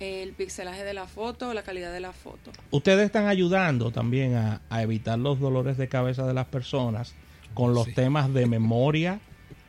el 0.00 0.32
pixelaje 0.32 0.82
de 0.82 0.94
la 0.94 1.06
foto, 1.06 1.54
la 1.54 1.62
calidad 1.62 1.92
de 1.92 2.00
la 2.00 2.12
foto. 2.12 2.50
Ustedes 2.72 3.06
están 3.06 3.28
ayudando 3.28 3.92
también 3.92 4.34
a, 4.34 4.60
a 4.68 4.82
evitar 4.82 5.16
los 5.16 5.38
dolores 5.38 5.76
de 5.76 5.86
cabeza 5.88 6.26
de 6.26 6.34
las 6.34 6.46
personas 6.46 7.14
con 7.54 7.74
los 7.74 7.86
Sí. 7.86 7.92
temas 7.94 8.32
de 8.32 8.46
memoria 8.46 9.20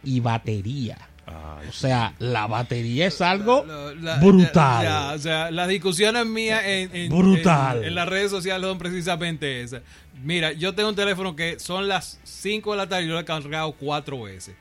y 0.03 0.19
batería. 0.19 0.97
Ay, 1.25 1.67
O 1.69 1.71
sea, 1.71 2.13
la 2.19 2.47
batería 2.47 3.07
es 3.07 3.21
algo 3.21 3.63
La- 3.65 3.93
la- 3.93 4.15
brutal. 4.17 4.83
ya- 4.83 5.09
ya, 5.09 5.13
o 5.13 5.17
sea, 5.19 5.51
las 5.51 5.69
discusiones 5.69 6.25
mías 6.25 6.61
en, 6.65 6.93
en- 6.95 7.09
Brutal. 7.17 7.77
en- 7.77 7.83
en 7.85 7.95
las 7.95 8.09
redes 8.09 8.29
sociales 8.29 8.67
son 8.67 8.77
precisamente 8.77 9.61
esas. 9.61 9.81
Mira, 10.21 10.51
yo 10.51 10.75
tengo 10.75 10.89
un 10.89 10.95
teléfono 10.95 11.35
que 11.35 11.59
son 11.59 11.87
las 11.87 12.19
5 12.23 12.71
de 12.71 12.77
la 12.77 12.87
tarde 12.89 13.05
y 13.05 13.07
yo 13.07 13.13
lo 13.13 13.19
he 13.19 13.25
cargado 13.25 13.71
cuatro 13.71 14.23
veces. 14.23 14.55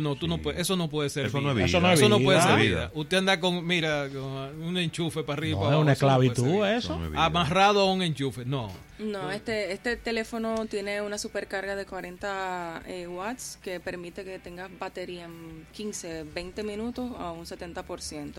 No, 0.00 0.16
tú 0.16 0.26
no 0.28 0.38
puedes, 0.38 0.60
eso 0.60 0.76
no 0.76 0.88
puede 0.88 1.10
ser 1.10 1.26
Eso 1.26 1.38
vida. 1.38 1.44
no 1.44 1.50
es 1.50 1.56
vida. 1.56 1.66
Eso 1.66 1.80
no 1.80 1.92
es 1.92 1.98
Eso 2.00 2.08
no 2.08 2.20
puede 2.20 2.40
ser 2.40 2.58
Vida. 2.58 2.90
Usted 2.94 3.16
anda 3.18 3.38
con, 3.40 3.66
mira, 3.66 4.08
con 4.08 4.62
un 4.62 4.78
enchufe 4.78 5.22
para 5.22 5.38
arriba. 5.38 5.58
no, 5.58 5.64
para 5.64 5.70
es 5.70 5.72
abajo, 5.72 5.82
una 5.82 5.92
eso 5.92 6.06
no 6.06 6.16
puede 6.16 6.28
ser 6.28 6.36
esclavitud 6.38 6.76
eso. 6.76 6.98
no 6.98 7.04
es 7.04 7.10
vida. 7.10 7.24
Amarrado 7.24 7.80
a 7.80 7.92
un 7.92 8.02
enchufe, 8.02 8.44
no. 8.44 8.70
No, 8.98 9.30
este, 9.32 9.72
este 9.72 9.96
teléfono 9.96 10.66
tiene 10.66 11.02
una 11.02 11.18
supercarga 11.18 11.74
de 11.74 11.86
40 11.86 12.82
eh, 12.86 13.08
watts 13.08 13.58
que 13.62 13.80
permite 13.80 14.22
que 14.24 14.38
tengas 14.38 14.70
batería 14.78 15.24
en 15.24 15.66
15, 15.72 16.24
20 16.32 16.62
minutos 16.62 17.10
a 17.18 17.32
un 17.32 17.44
70%. 17.44 18.34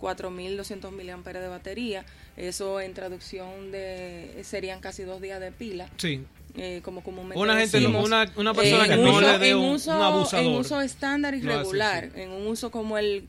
4.200 0.00 0.90
miliamperes 0.92 1.42
de 1.42 1.48
batería. 1.48 2.04
Eso 2.36 2.80
en 2.80 2.94
traducción 2.94 3.70
de 3.72 4.40
serían 4.44 4.80
casi 4.80 5.02
dos 5.02 5.20
días 5.20 5.40
de 5.40 5.52
pila. 5.52 5.88
Sí. 5.96 6.24
Eh, 6.56 6.80
como 6.82 7.02
comúnmente 7.02 7.38
Una 7.38 7.56
gente, 7.56 7.78
decimos. 7.78 8.04
una, 8.04 8.30
una 8.36 8.54
persona 8.54 8.84
en 8.84 8.90
que 8.90 8.96
no 8.96 9.20
le 9.20 9.38
dé 9.38 9.50
en 9.50 9.58
un, 9.58 9.74
uso, 9.74 9.94
un 9.94 10.02
abusador. 10.02 10.46
En 10.46 10.52
uso 10.52 10.80
estándar 10.80 11.34
y 11.34 11.38
hace, 11.38 11.48
regular. 11.48 12.10
sí. 12.14 12.20
En 12.20 12.30
un 12.30 12.46
uso 12.46 12.70
como 12.70 12.98
el 12.98 13.28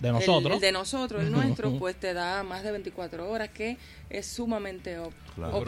de 0.00 0.12
nosotros. 0.12 0.54
El, 0.54 0.60
de 0.60 0.72
nosotros, 0.72 1.22
el 1.22 1.32
nuestro, 1.32 1.72
pues 1.78 1.96
te 1.96 2.14
da 2.14 2.42
más 2.44 2.62
de 2.62 2.70
24 2.70 3.28
horas, 3.28 3.48
que 3.48 3.76
es 4.10 4.26
sumamente 4.26 4.96
claro. 5.34 5.64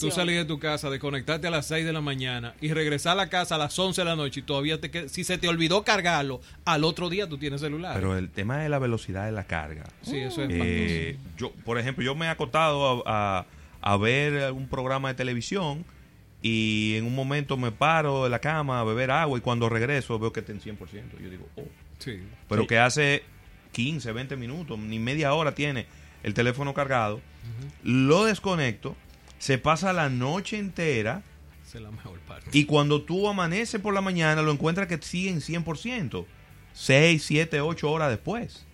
Tú 0.00 0.10
salís 0.10 0.36
de 0.36 0.44
tu 0.44 0.58
casa, 0.58 0.88
desconectarte 0.88 1.46
a 1.46 1.50
las 1.50 1.66
6 1.66 1.84
de 1.84 1.92
la 1.92 2.00
mañana 2.00 2.54
y 2.60 2.72
regresar 2.72 3.12
a 3.12 3.14
la 3.16 3.28
casa 3.28 3.56
a 3.56 3.58
las 3.58 3.76
11 3.76 4.00
de 4.00 4.04
la 4.04 4.16
noche 4.16 4.40
y 4.40 4.42
todavía 4.42 4.80
te 4.80 5.08
si 5.08 5.24
se 5.24 5.38
te 5.38 5.48
olvidó 5.48 5.82
cargarlo, 5.82 6.40
al 6.64 6.84
otro 6.84 7.08
día 7.08 7.28
tú 7.28 7.38
tienes 7.38 7.60
celular. 7.60 7.94
Pero 7.94 8.16
el 8.16 8.30
tema 8.30 8.58
de 8.58 8.68
la 8.68 8.78
velocidad 8.78 9.26
de 9.26 9.32
la 9.32 9.44
carga. 9.44 9.84
Sí, 10.02 10.18
eso 10.18 10.42
es 10.42 10.50
eh, 10.52 11.16
yo 11.36 11.50
Por 11.64 11.78
ejemplo, 11.78 12.04
yo 12.04 12.14
me 12.14 12.26
he 12.26 12.28
acotado 12.28 13.02
a, 13.06 13.46
a, 13.80 13.96
ver 13.96 14.52
un 14.52 14.68
programa 14.68 15.08
de 15.08 15.14
televisión 15.14 15.84
y 16.42 16.96
en 16.96 17.06
un 17.06 17.14
momento 17.14 17.56
me 17.56 17.70
paro 17.70 18.24
de 18.24 18.30
la 18.30 18.40
cama 18.40 18.80
a 18.80 18.84
beber 18.84 19.10
agua 19.10 19.38
y 19.38 19.40
cuando 19.40 19.68
regreso 19.68 20.18
veo 20.18 20.32
que 20.32 20.40
está 20.40 20.52
en 20.52 20.60
100%. 20.60 20.76
Yo 21.20 21.30
digo, 21.30 21.48
oh. 21.56 21.64
Sí. 21.98 22.20
Pero 22.48 22.66
que 22.66 22.78
hace 22.78 23.22
15, 23.72 24.12
20 24.12 24.36
minutos, 24.36 24.78
ni 24.78 24.98
media 24.98 25.34
hora 25.34 25.54
tiene 25.54 25.86
el 26.22 26.34
teléfono 26.34 26.74
cargado, 26.74 27.20
lo 27.82 28.24
desconecto, 28.24 28.96
se 29.38 29.58
pasa 29.58 29.92
la 29.92 30.08
noche 30.08 30.58
entera. 30.58 31.22
es 31.66 31.80
la 31.80 31.90
mejor 31.90 32.18
parte. 32.20 32.50
Y 32.52 32.64
cuando 32.64 33.02
tú 33.02 33.28
amaneces 33.28 33.80
por 33.80 33.94
la 33.94 34.00
mañana, 34.00 34.42
lo 34.42 34.52
encuentras 34.52 34.88
que 34.88 34.98
sigue 34.98 35.30
en 35.30 35.40
100%. 35.40 36.24
6, 36.74 37.22
7, 37.24 37.60
8 37.60 37.90
horas 37.90 38.10
después. 38.10 38.66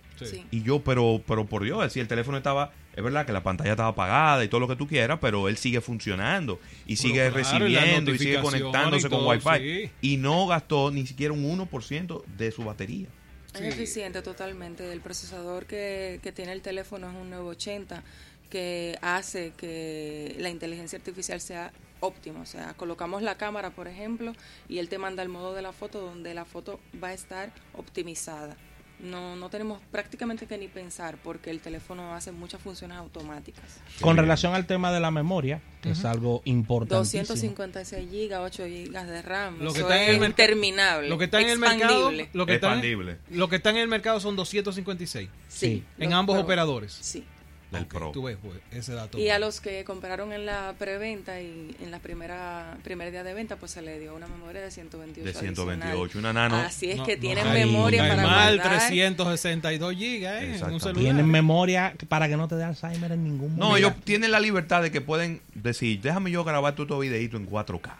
Y 0.51 0.63
yo, 0.63 0.83
pero, 0.83 1.21
pero 1.25 1.45
por 1.45 1.63
Dios, 1.63 1.93
si 1.93 1.99
el 1.99 2.07
teléfono 2.07 2.37
estaba, 2.37 2.73
es 2.95 3.03
verdad 3.03 3.25
que 3.25 3.31
la 3.31 3.43
pantalla 3.43 3.71
estaba 3.71 3.89
apagada 3.89 4.43
y 4.43 4.47
todo 4.47 4.59
lo 4.59 4.67
que 4.67 4.75
tú 4.75 4.87
quieras, 4.87 5.19
pero 5.21 5.47
él 5.47 5.57
sigue 5.57 5.81
funcionando 5.81 6.59
y 6.85 6.95
sigue 6.97 7.29
recibiendo 7.29 8.13
y, 8.13 8.17
sigue 8.17 8.41
conectándose 8.41 9.09
con 9.09 9.25
Wi-Fi. 9.25 9.91
Y 10.01 10.17
no 10.17 10.47
gastó 10.47 10.91
ni 10.91 11.05
siquiera 11.05 11.33
un 11.33 11.43
1% 11.43 12.23
de 12.25 12.51
su 12.51 12.63
batería. 12.63 13.07
Es 13.53 13.61
eficiente 13.61 14.21
totalmente. 14.21 14.91
El 14.91 15.01
procesador 15.01 15.65
que, 15.65 16.19
que 16.21 16.31
tiene 16.31 16.51
el 16.51 16.61
teléfono 16.61 17.09
es 17.09 17.15
un 17.15 17.29
980 17.29 18.03
que 18.49 18.97
hace 19.01 19.53
que 19.55 20.35
la 20.39 20.49
inteligencia 20.49 20.97
artificial 20.97 21.39
sea 21.39 21.71
óptima. 21.99 22.41
O 22.41 22.45
sea, 22.45 22.73
colocamos 22.75 23.21
la 23.21 23.35
cámara, 23.35 23.71
por 23.71 23.87
ejemplo, 23.87 24.33
y 24.67 24.79
él 24.79 24.89
te 24.89 24.97
manda 24.97 25.23
el 25.23 25.29
modo 25.29 25.53
de 25.53 25.61
la 25.61 25.71
foto 25.71 26.01
donde 26.01 26.33
la 26.33 26.45
foto 26.45 26.79
va 27.01 27.09
a 27.09 27.13
estar 27.13 27.51
optimizada. 27.73 28.57
No, 28.99 29.35
no 29.35 29.49
tenemos 29.49 29.79
prácticamente 29.91 30.45
que 30.45 30.57
ni 30.57 30.67
pensar 30.67 31.17
porque 31.23 31.49
el 31.51 31.61
teléfono 31.61 32.13
hace 32.13 32.31
muchas 32.31 32.61
funciones 32.61 32.97
automáticas. 32.97 33.79
Con 34.01 34.17
relación 34.17 34.53
al 34.55 34.65
tema 34.65 34.91
de 34.91 34.99
la 34.99 35.09
memoria, 35.09 35.61
que 35.81 35.91
es 35.91 36.03
algo 36.05 36.41
importante. 36.45 36.95
256 36.95 38.09
gigas, 38.09 38.41
8 38.43 38.65
gigas 38.67 39.07
de 39.07 39.21
RAM. 39.21 39.59
Lo 39.59 39.73
que 39.73 39.79
está 39.81 40.03
en 40.03 40.15
el 40.15 40.29
interminable. 40.29 41.09
Lo 41.09 41.17
que 41.17 41.25
está 41.25 41.41
en 41.41 41.49
el 41.49 41.59
mercado, 41.59 42.11
lo 42.33 42.45
que 42.45 42.55
está, 42.55 42.81
lo 43.29 43.49
que 43.49 43.55
está 43.55 43.69
en 43.69 43.77
el 43.77 43.87
mercado 43.87 44.19
son 44.19 44.35
256. 44.35 45.29
Sí. 45.47 45.83
En 45.97 46.13
ambos 46.13 46.37
operadores. 46.37 46.97
Sí 47.01 47.23
del 47.71 47.85
Pro. 47.85 48.11
Tú 48.11 48.23
ves, 48.23 48.37
pues, 48.41 48.59
ese 48.71 48.93
dato. 48.93 49.17
Y 49.17 49.29
a 49.29 49.39
los 49.39 49.61
que 49.61 49.83
compraron 49.83 50.33
en 50.33 50.45
la 50.45 50.73
preventa 50.77 51.39
y 51.41 51.75
en 51.81 51.91
la 51.91 51.99
primera 51.99 52.77
primer 52.83 53.11
día 53.11 53.23
de 53.23 53.33
venta, 53.33 53.57
pues 53.57 53.71
se 53.71 53.81
le 53.81 53.99
dio 53.99 54.15
una 54.15 54.27
memoria 54.27 54.61
de 54.61 54.71
128 54.71 55.25
De 55.27 55.33
128, 55.33 56.19
una 56.19 56.33
nano. 56.33 56.57
Así 56.57 56.89
es 56.89 57.01
que 57.01 57.17
tienen 57.17 57.51
memoria 57.51 58.07
para 58.07 58.23
mal 58.23 58.61
362 58.61 59.95
gigas, 59.95 60.41
¿eh? 60.41 60.55
En 60.55 60.73
un 60.73 60.79
celular. 60.79 61.03
Tienen 61.03 61.27
memoria 61.27 61.93
para 62.07 62.27
que 62.27 62.37
no 62.37 62.47
te 62.47 62.55
dé 62.55 62.63
Alzheimer 62.63 63.11
en 63.11 63.23
ningún 63.23 63.55
momento. 63.55 63.69
No, 63.69 63.77
ellos 63.77 63.93
tienen 64.03 64.31
la 64.31 64.39
libertad 64.39 64.81
de 64.81 64.91
que 64.91 65.01
pueden 65.01 65.41
decir, 65.53 66.01
déjame 66.01 66.31
yo 66.31 66.43
grabar 66.43 66.75
tu 66.75 66.85
videito 66.99 67.37
en 67.37 67.47
4K. 67.47 67.91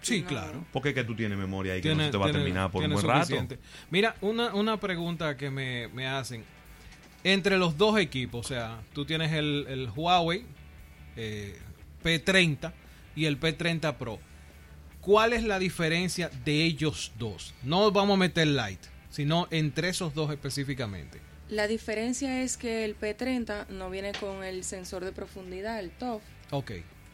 sí, 0.00 0.22
claro. 0.22 0.64
Porque 0.72 0.90
es 0.90 0.94
que 0.94 1.04
tú 1.04 1.14
tienes 1.14 1.36
memoria 1.36 1.76
y 1.76 1.80
que 1.80 1.94
no 1.94 2.04
se 2.04 2.10
te 2.10 2.16
va 2.16 2.28
a 2.28 2.32
terminar 2.32 2.70
por 2.70 2.84
un 2.84 2.92
buen 2.92 3.06
rato. 3.06 3.34
Mira, 3.90 4.14
una, 4.20 4.54
una 4.54 4.78
pregunta 4.78 5.36
que 5.36 5.50
me, 5.50 5.88
me 5.88 6.06
hacen 6.06 6.44
entre 7.24 7.58
los 7.58 7.76
dos 7.76 7.98
equipos. 7.98 8.46
O 8.46 8.48
sea, 8.48 8.80
tú 8.92 9.04
tienes 9.04 9.32
el, 9.32 9.88
Huawei 9.94 10.44
eh, 11.16 11.58
P30 12.02 12.72
y 13.16 13.26
el 13.26 13.38
P30 13.38 13.94
Pro. 13.96 14.18
¿Cuál 15.00 15.32
es 15.32 15.42
la 15.42 15.58
diferencia 15.58 16.30
de 16.44 16.64
ellos 16.64 17.12
dos? 17.18 17.54
No 17.62 17.90
vamos 17.90 18.14
a 18.14 18.18
meter 18.18 18.46
light, 18.46 18.80
sino 19.10 19.48
entre 19.50 19.88
esos 19.88 20.14
dos 20.14 20.30
específicamente. 20.30 21.20
La 21.48 21.66
diferencia 21.66 22.42
es 22.42 22.56
que 22.56 22.84
el 22.84 22.98
P30 22.98 23.68
no 23.68 23.90
viene 23.90 24.12
con 24.12 24.44
el 24.44 24.64
sensor 24.64 25.04
de 25.04 25.12
profundidad, 25.12 25.80
el 25.80 25.90
TOF. 25.90 26.22
Ok. 26.50 26.70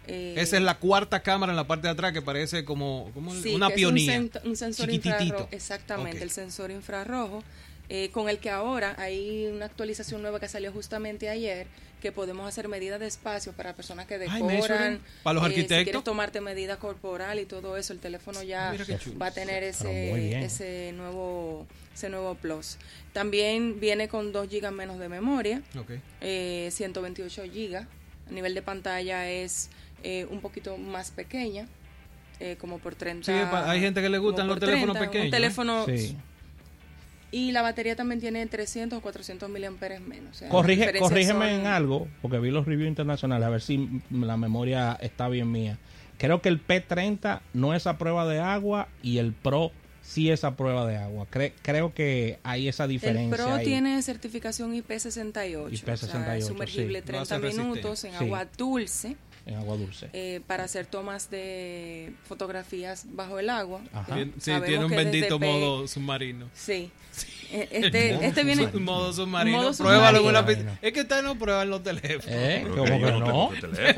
Eh, 0.07 0.35
Esa 0.39 0.57
es 0.57 0.63
la 0.63 0.79
cuarta 0.79 1.23
cámara 1.23 1.53
en 1.53 1.57
la 1.57 1.67
parte 1.67 1.87
de 1.87 1.93
atrás 1.93 2.13
que 2.13 2.23
parece 2.23 2.65
como, 2.65 3.07
una 3.53 3.71
pionía. 3.71 4.21
un, 4.45 4.57
sensor 4.57 4.91
infrarrojo. 4.91 5.49
Exactamente, 5.51 6.23
el 6.23 6.31
sensor 6.31 6.71
infrarrojo 6.71 7.43
eh, 7.91 8.11
con 8.11 8.29
el 8.29 8.39
que 8.39 8.51
ahora 8.51 8.95
hay 8.99 9.47
una 9.47 9.65
actualización 9.65 10.21
nueva 10.21 10.39
que 10.39 10.49
salió 10.49 10.73
justamente 10.73 11.31
ayer, 11.31 11.67
que 12.03 12.13
podemos 12.13 12.47
hacer 12.47 12.69
medidas 12.69 13.01
de 13.01 13.07
espacio 13.07 13.53
para 13.53 13.75
personas 13.75 14.07
que 14.07 14.19
decoran, 14.19 15.01
para 15.23 15.35
los 15.35 15.43
arquitectos. 15.43 15.77
Eh, 15.77 15.81
si 15.81 15.85
quieres 15.85 16.05
tomarte 16.05 16.41
medida 16.41 16.77
corporal 16.77 17.39
y 17.39 17.47
todo 17.47 17.79
eso, 17.79 17.95
el 17.95 17.99
teléfono 17.99 18.43
ya 18.43 18.75
va 19.21 19.27
a 19.27 19.31
tener 19.31 19.63
ese, 19.65 20.45
ese 20.45 20.93
nuevo 20.95 21.67
ese 21.95 22.11
nuevo 22.11 22.35
plus. 22.35 22.77
También 23.13 23.81
viene 23.81 24.09
con 24.09 24.33
2 24.33 24.49
GB 24.49 24.71
menos 24.71 24.99
de 24.99 25.09
memoria, 25.09 25.63
eh, 26.21 26.69
128 26.71 27.45
GB. 27.45 27.77
A 27.77 28.31
nivel 28.31 28.55
de 28.55 28.61
pantalla 28.61 29.29
es 29.31 29.71
eh, 30.03 30.27
un 30.31 30.41
poquito 30.43 30.77
más 30.77 31.11
pequeña, 31.11 31.67
como 32.61 32.79
por 32.79 32.95
30. 32.95 33.25
Sí, 33.25 33.33
hay 33.33 33.81
gente 33.81 34.03
que 34.03 34.11
le 34.11 34.19
gustan 34.19 34.47
los 34.47 34.61
teléfonos 34.61 34.99
pequeños. 34.99 35.25
Un 35.25 35.31
teléfono 35.31 35.87
y 37.31 37.53
la 37.53 37.63
batería 37.63 37.95
también 37.97 38.21
tiene 38.21 38.47
300 38.47 38.99
o 38.99 39.03
400 39.03 39.49
miliamperes 39.51 40.01
menos. 40.01 40.43
Corrige, 40.49 40.99
corrígeme 40.99 41.55
en 41.55 41.67
algo, 41.67 42.09
porque 42.23 42.39
vi 42.39 42.51
los 42.51 42.67
reviews 42.67 42.89
internacionales, 42.89 43.47
a 43.47 43.51
ver 43.51 43.61
si 43.61 44.03
la 44.11 44.37
memoria 44.37 44.97
está 45.01 45.29
bien 45.29 45.51
mía. 45.51 45.79
Creo 46.17 46.43
que 46.43 46.49
el 46.49 46.65
P30 46.65 47.41
no 47.53 47.75
es 47.75 47.87
a 47.87 47.99
prueba 47.99 48.27
de 48.27 48.41
agua 48.41 48.89
y 49.03 49.19
el 49.19 49.33
Pro 49.33 49.73
sí 50.03 50.31
es 50.31 50.43
a 50.43 50.57
prueba 50.57 50.87
de 50.87 50.97
agua. 50.97 51.27
creo 51.31 51.93
que 51.93 52.39
hay 52.43 52.67
esa 52.67 52.87
diferencia. 52.87 53.37
El 53.37 53.45
Pro 53.45 53.59
tiene 53.59 54.01
certificación 54.03 54.75
IP68. 54.75 55.71
IP68. 55.71 56.41
sumergible 56.43 57.03
30 57.03 57.39
minutos 57.39 58.05
en 58.05 58.15
agua 58.15 58.47
dulce 58.57 59.17
en 59.49 59.57
agua 59.57 59.77
dulce. 59.77 60.11
Eh, 60.13 60.41
para 60.47 60.65
hacer 60.65 60.87
tomas 60.87 61.31
de 61.31 62.13
fotografías 62.29 63.07
bajo 63.09 63.39
el 63.39 63.49
agua. 63.49 63.81
Sí, 64.39 64.53
tiene 64.65 64.85
un 64.85 64.91
bendito 64.91 65.39
modo 65.39 65.89
submarino. 65.89 66.49
Sí. 66.55 66.91
Eh, 67.51 67.67
este, 67.71 68.27
este 68.27 68.45
viene. 68.45 68.67
Modo 68.67 69.11
submarino. 69.13 69.73
Pruébalo 69.73 70.19
en 70.19 70.27
una 70.27 70.45
Es 70.83 70.93
que 70.93 71.01
ustedes 71.01 71.23
no 71.23 71.39
prueban 71.39 71.71
los 71.71 71.83
teléfonos. 71.83 72.27
¿Eh? 72.27 72.67
¿Cómo 72.69 72.85
que 72.85 73.13
no? 73.13 73.51
¿Eh? 73.55 73.95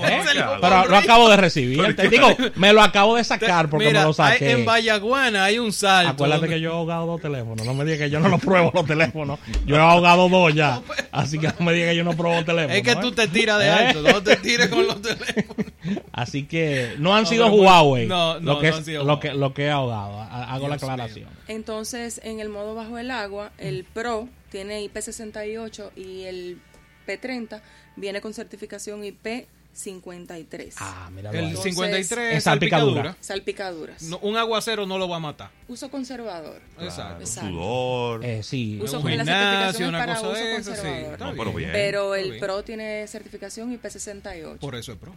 Pero 0.61 0.87
lo 0.87 0.97
acabo 0.97 1.28
de 1.28 1.37
recibir. 1.37 1.97
Te 1.97 2.09
digo, 2.09 2.28
me 2.54 2.73
lo 2.73 2.80
acabo 2.80 3.16
de 3.16 3.25
sacar 3.25 3.69
porque 3.69 3.87
me 3.87 3.92
lo 3.92 4.12
saqué. 4.12 4.52
en 4.52 4.64
Vallaguana 4.64 5.45
hay 5.45 5.59
un 5.59 5.73
salto. 5.73 6.12
Acuérdate 6.12 6.49
que 6.49 6.61
yo 6.61 6.71
he 6.71 6.75
ahogado 6.75 7.07
dos 7.07 7.21
teléfonos. 7.21 7.66
No 7.66 7.75
me 7.75 7.85
digas 7.85 7.99
que 7.99 8.11
yo 8.11 8.21
no 8.21 8.28
los 8.28 8.40
pruebo 8.40 8.71
los 8.73 8.87
teléfonos. 8.87 9.40
Yo 9.66 9.75
he 9.75 9.80
ahogado 9.80 10.28
dos 10.28 10.54
ya. 10.54 10.80
Así 11.11 11.38
que 11.38 11.49
no 11.49 11.66
me 11.66 11.73
digas 11.73 11.90
que 11.90 11.97
yo 11.97 12.04
no 12.04 12.16
pruebo 12.16 12.45
teléfonos. 12.45 12.76
Es 12.76 12.83
que 12.85 12.97
tú 12.97 13.11
te 13.11 13.26
tiras 13.26 13.59
de 13.59 13.69
alto. 13.69 14.02
No 14.02 14.23
te 14.23 14.37
tires 14.37 14.69
con 14.69 14.87
los 14.87 15.02
teléfonos. 15.02 15.40
Así 16.13 16.47
que 16.47 16.95
no 16.99 17.15
han 17.15 17.27
sido 17.27 17.53
Huawei. 17.53 18.07
No, 18.07 18.41
no, 18.41 18.55
lo 18.55 18.61
que, 18.61 18.71
no 18.71 19.05
lo 19.05 19.21
que, 19.21 19.35
lo 19.35 19.55
que 19.55 19.65
he 19.65 19.71
ahogado. 19.71 20.21
Hago 20.21 20.69
la 20.69 20.77
aclaración. 20.77 21.29
Entonces, 21.49 22.21
en 22.25 22.41
el 22.41 22.49
modo 22.49 22.75
bajo 22.75 22.99
el 22.99 23.11
agua, 23.11 23.53
el 23.59 23.85
Pro 23.85 24.29
tiene 24.51 24.85
IP68 24.85 25.91
y 25.97 26.23
el 26.23 26.61
P30 27.07 27.61
viene 27.97 28.21
con 28.21 28.35
certificación 28.35 29.05
IP 29.05 29.47
53. 29.73 30.75
Ah, 30.79 31.11
mira. 31.12 31.31
El 31.31 31.57
53 31.57 32.37
es 32.37 32.45
salpicadura. 32.45 33.17
Salpicaduras. 33.21 34.03
un 34.21 34.37
aguacero 34.37 34.87
no 34.87 34.99
lo 34.99 35.09
va 35.09 35.17
a 35.17 35.21
matar. 35.21 35.50
Uso 35.69 35.91
conservador. 35.91 36.61
Exacto. 36.81 37.27
Sudor. 37.27 38.25
Eh, 38.25 38.43
sí. 38.43 38.79
Uso 38.83 39.00
con 39.00 39.11
gimnasio, 39.11 39.89
una 39.89 39.99
para 39.99 40.17
cosa 40.17 40.29
uso 40.29 40.39
de 40.39 40.55
conservador. 40.55 41.19
Sí, 41.19 41.35
pero, 41.37 41.53
bien, 41.53 41.71
pero, 41.73 42.15
el 42.15 42.39
Pro 42.39 42.62
tiene 42.62 43.07
certificación 43.07 43.73
IP68. 43.79 44.59
Por 44.59 44.75
eso 44.75 44.93
es 44.93 44.99
Pro. 44.99 45.15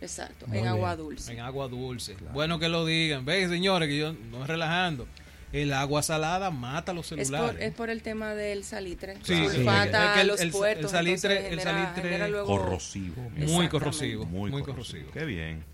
Exacto, 0.00 0.46
en 0.52 0.66
agua 0.66 0.96
dulce. 0.96 1.32
En 1.32 1.40
agua 1.40 1.68
dulce. 1.68 2.16
Bueno 2.32 2.58
que 2.58 2.68
lo 2.68 2.84
digan. 2.84 3.24
Ve, 3.24 3.48
señores, 3.48 3.88
que 3.88 3.98
yo 3.98 4.12
no 4.12 4.42
es 4.42 4.48
relajando 4.48 5.06
el 5.54 5.72
agua 5.72 6.02
salada 6.02 6.50
mata 6.50 6.92
los 6.92 7.06
celulares. 7.06 7.60
Es 7.60 7.72
por, 7.74 7.88
el 7.88 8.02
tema 8.02 8.34
del 8.34 8.64
salitre. 8.64 9.16
Sí, 9.22 9.48
Sulfata 9.48 10.20
el, 10.20 10.26
los 10.26 10.44
puertos. 10.46 10.86
El 10.86 10.90
salitre, 10.90 11.48
el 11.52 11.60
salitre 11.60 12.32
corrosivo. 12.44 13.30
Muy 13.36 13.68
corrosivo. 13.68 14.26
Muy, 14.26 14.62
corrosivo. 14.62 15.10
Qué 15.12 15.24
bien. 15.24 15.64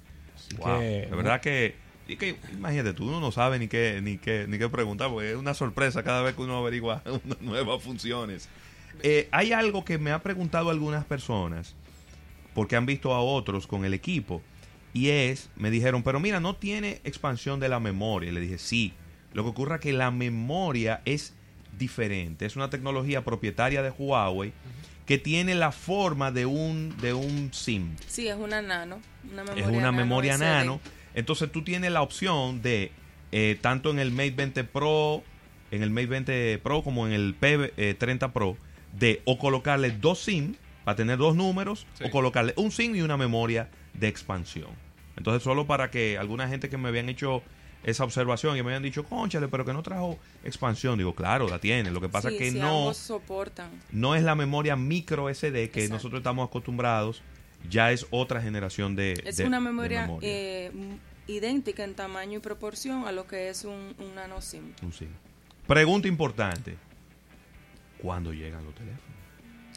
Wow. 0.59 0.81
de 0.81 1.09
verdad 1.11 1.41
que, 1.41 1.77
imagínate, 2.53 2.93
tú 2.93 3.09
uno 3.09 3.21
no 3.21 3.33
sabe 3.33 3.59
ni 3.59 3.69
qué, 3.69 4.01
ni 4.03 4.19
qué, 4.19 4.45
ni 4.49 4.59
qué 4.59 4.69
preguntar, 4.69 5.09
porque 5.09 5.31
es 5.31 5.37
una 5.37 5.55
sorpresa 5.55 6.03
cada 6.03 6.21
vez 6.23 6.35
que 6.35 6.43
uno 6.43 6.59
averigua 6.59 7.03
nuevas 7.41 7.83
funciones. 7.83 8.51
Eh, 9.03 9.29
hay 9.31 9.53
algo 9.53 9.85
que 9.85 9.97
me 9.97 10.11
ha 10.11 10.23
preguntado 10.23 10.69
algunas 10.69 11.07
personas, 11.07 11.75
porque 12.53 12.77
han 12.77 12.85
visto 12.85 13.15
a 13.15 13.23
otros 13.23 13.67
con 13.67 13.87
el 13.87 13.95
equipo, 13.95 14.43
y 14.93 15.09
es, 15.09 15.49
me 15.57 15.71
dijeron, 15.71 16.03
pero 16.03 16.21
mira, 16.21 16.39
no 16.39 16.57
tiene 16.57 17.01
expansión 17.05 17.61
de 17.61 17.71
la 17.71 17.81
memoria. 17.81 18.31
Y 18.31 18.35
le 18.35 18.41
dije, 18.41 18.59
sí, 18.59 18.93
lo 19.33 19.43
que 19.45 19.51
ocurre 19.51 19.77
es 19.77 19.81
que 19.81 19.93
la 19.93 20.11
memoria 20.11 21.03
es 21.05 21.35
diferente. 21.79 22.47
Es 22.47 22.57
una 22.57 22.71
tecnología 22.71 23.25
propietaria 23.25 23.83
de 23.83 23.91
Huawei 23.91 24.53
que 25.07 25.19
tiene 25.19 25.55
la 25.55 25.73
forma 25.73 26.31
de 26.31 26.47
un, 26.47 26.97
de 27.01 27.15
un 27.15 27.51
SIM. 27.53 27.97
Sí, 28.07 28.29
es 28.29 28.37
una 28.37 28.63
nano. 28.63 29.01
es 29.57 29.67
una 29.67 29.91
memoria 29.93 30.39
nano. 30.39 30.81
Entonces 31.15 31.51
tú 31.51 31.63
tienes 31.63 31.91
la 31.91 32.03
opción 32.03 32.63
de, 32.63 32.93
eh, 33.33 33.59
tanto 33.61 33.91
en 33.91 33.99
el 33.99 34.13
Mate 34.13 34.31
20 34.33 34.65
Pro, 34.65 35.25
en 35.73 35.83
el 35.83 35.91
Mate 35.91 36.07
20 36.07 36.61
Pro 36.63 36.85
como 36.85 37.07
en 37.07 37.13
el 37.13 37.39
P30 37.39 37.73
eh, 37.77 38.31
Pro, 38.33 38.57
de 38.97 39.23
o 39.25 39.39
colocarle 39.39 39.91
dos 39.91 40.21
SIM 40.21 40.55
para 40.85 40.97
tener 40.97 41.19
dos 41.19 41.35
números, 41.35 41.87
o 42.05 42.11
colocarle 42.11 42.55
un 42.57 42.71
SIM 42.71 42.95
y 42.95 43.03
una 43.03 43.17
memoria 43.17 43.69
de 43.95 44.09
expansión. 44.09 44.71
Entonces, 45.17 45.43
solo 45.43 45.67
para 45.67 45.91
que 45.91 46.19
alguna 46.19 46.49
gente 46.49 46.71
que 46.71 46.79
me 46.79 46.89
habían 46.89 47.09
hecho 47.09 47.43
esa 47.83 48.05
observación 48.05 48.57
y 48.57 48.63
me 48.63 48.69
habían 48.69 48.83
dicho, 48.83 49.05
conchale, 49.05 49.49
pero 49.49 49.65
que 49.65 49.73
no 49.73 49.83
trajo 49.83 50.19
expansión. 50.45 50.99
Digo, 50.99 51.15
claro, 51.15 51.49
la 51.49 51.59
tiene. 51.59 51.91
Lo 51.91 52.01
que 52.01 52.09
pasa 52.09 52.31
es 52.31 52.37
que 52.39 52.51
no, 52.53 52.93
soportan. 52.95 53.71
no 53.91 54.15
es 54.15 54.23
la 54.23 54.35
memoria 54.35 54.77
micro 54.77 55.33
SD 55.33 55.71
que 55.71 55.89
nosotros 55.89 56.21
estamos 56.21 56.49
acostumbrados. 56.49 57.23
Ya 57.69 57.93
es 57.93 58.07
otra 58.11 58.41
generación 58.41 58.97
de. 58.97 59.21
Es 59.25 59.39
una 59.41 59.61
memoria, 59.61 60.09
Eh, 60.23 60.71
idéntica 61.27 61.85
en 61.85 61.95
tamaño 61.95 62.39
y 62.39 62.41
proporción 62.41 63.07
a 63.07 63.13
lo 63.13 63.27
que 63.27 63.51
es 63.51 63.65
un, 63.65 63.95
un 63.99 64.15
nano 64.15 64.41
SIM. 64.41 64.73
Un 64.83 64.93
SIM. 64.93 65.09
Pregunta 65.67 66.09
importante: 66.09 66.77
¿cuándo 67.99 68.33
llegan 68.33 68.65
los 68.65 68.75
teléfonos? 68.75 69.20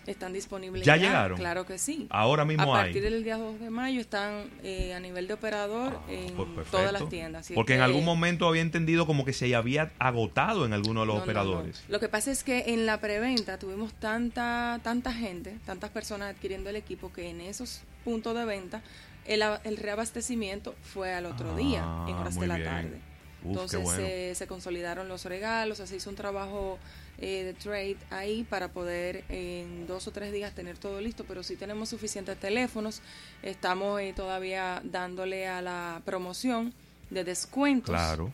Están 0.05 0.33
disponibles. 0.33 0.85
¿Ya, 0.85 0.97
llegaron? 0.97 1.37
Claro 1.37 1.65
que 1.65 1.77
sí. 1.77 2.07
Ahora 2.09 2.43
mismo 2.45 2.75
hay. 2.75 2.81
A 2.81 2.83
partir 2.85 3.03
del 3.03 3.23
día 3.23 3.37
2 3.37 3.59
de 3.59 3.69
mayo 3.69 4.01
están 4.01 4.49
eh, 4.63 4.93
a 4.93 4.99
nivel 4.99 5.27
de 5.27 5.33
operador 5.33 5.99
ah, 5.99 6.11
en 6.11 6.33
pues 6.35 6.67
todas 6.69 6.91
las 6.91 7.07
tiendas. 7.09 7.49
Porque 7.55 7.75
en 7.75 7.81
algún 7.81 8.03
momento 8.03 8.47
había 8.47 8.61
entendido 8.61 9.05
como 9.05 9.23
que 9.23 9.33
se 9.33 9.55
había 9.55 9.91
agotado 9.99 10.65
en 10.65 10.73
alguno 10.73 11.01
de 11.01 11.07
los 11.07 11.23
operadores. 11.23 11.83
Lo 11.87 11.99
que 11.99 12.09
pasa 12.09 12.31
es 12.31 12.43
que 12.43 12.73
en 12.73 12.85
la 12.85 12.99
preventa 12.99 13.57
tuvimos 13.57 13.93
tanta, 13.93 14.79
tanta 14.83 15.13
gente, 15.13 15.57
tantas 15.65 15.89
personas 15.89 16.35
adquiriendo 16.35 16.69
el 16.69 16.75
equipo 16.75 17.11
que 17.13 17.29
en 17.29 17.41
esos 17.41 17.81
puntos 18.03 18.35
de 18.35 18.45
venta 18.45 18.81
el, 19.25 19.41
el 19.63 19.77
reabastecimiento 19.77 20.75
fue 20.81 21.13
al 21.13 21.25
otro 21.25 21.55
día, 21.55 21.83
en 22.07 22.15
horas 22.15 22.39
de 22.39 22.47
la 22.47 22.63
tarde. 22.63 23.12
Entonces 23.45 24.37
se, 24.37 24.47
consolidaron 24.47 25.07
los 25.07 25.25
regalos, 25.25 25.77
se 25.77 25.95
hizo 25.95 26.09
un 26.09 26.15
trabajo 26.15 26.79
eh, 27.19 27.43
de 27.43 27.53
trade 27.53 27.97
ahí 28.09 28.43
para 28.43 28.69
poder 28.69 29.23
en 29.29 29.85
dos 29.87 30.07
o 30.07 30.11
tres 30.11 30.31
días 30.31 30.53
tener 30.53 30.77
todo 30.77 31.01
listo, 31.01 31.25
pero 31.27 31.43
si 31.43 31.55
tenemos 31.55 31.89
suficientes 31.89 32.37
teléfonos, 32.37 33.01
estamos 33.41 34.01
eh, 34.01 34.13
todavía 34.15 34.81
dándole 34.83 35.47
a 35.47 35.61
la 35.61 36.01
promoción 36.05 36.73
de 37.09 37.23
descuentos. 37.23 37.89
Claro. 37.89 38.31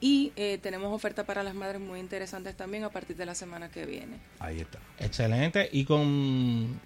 Y 0.00 0.32
eh, 0.36 0.58
tenemos 0.62 0.92
oferta 0.92 1.24
para 1.24 1.42
las 1.42 1.54
madres 1.54 1.80
muy 1.80 1.98
interesantes 1.98 2.56
también 2.56 2.84
a 2.84 2.90
partir 2.90 3.16
de 3.16 3.26
la 3.26 3.34
semana 3.34 3.70
que 3.70 3.86
viene. 3.86 4.18
Ahí 4.38 4.60
está. 4.60 4.78
Excelente. 4.98 5.68
Y 5.72 5.84
con, 5.84 6.78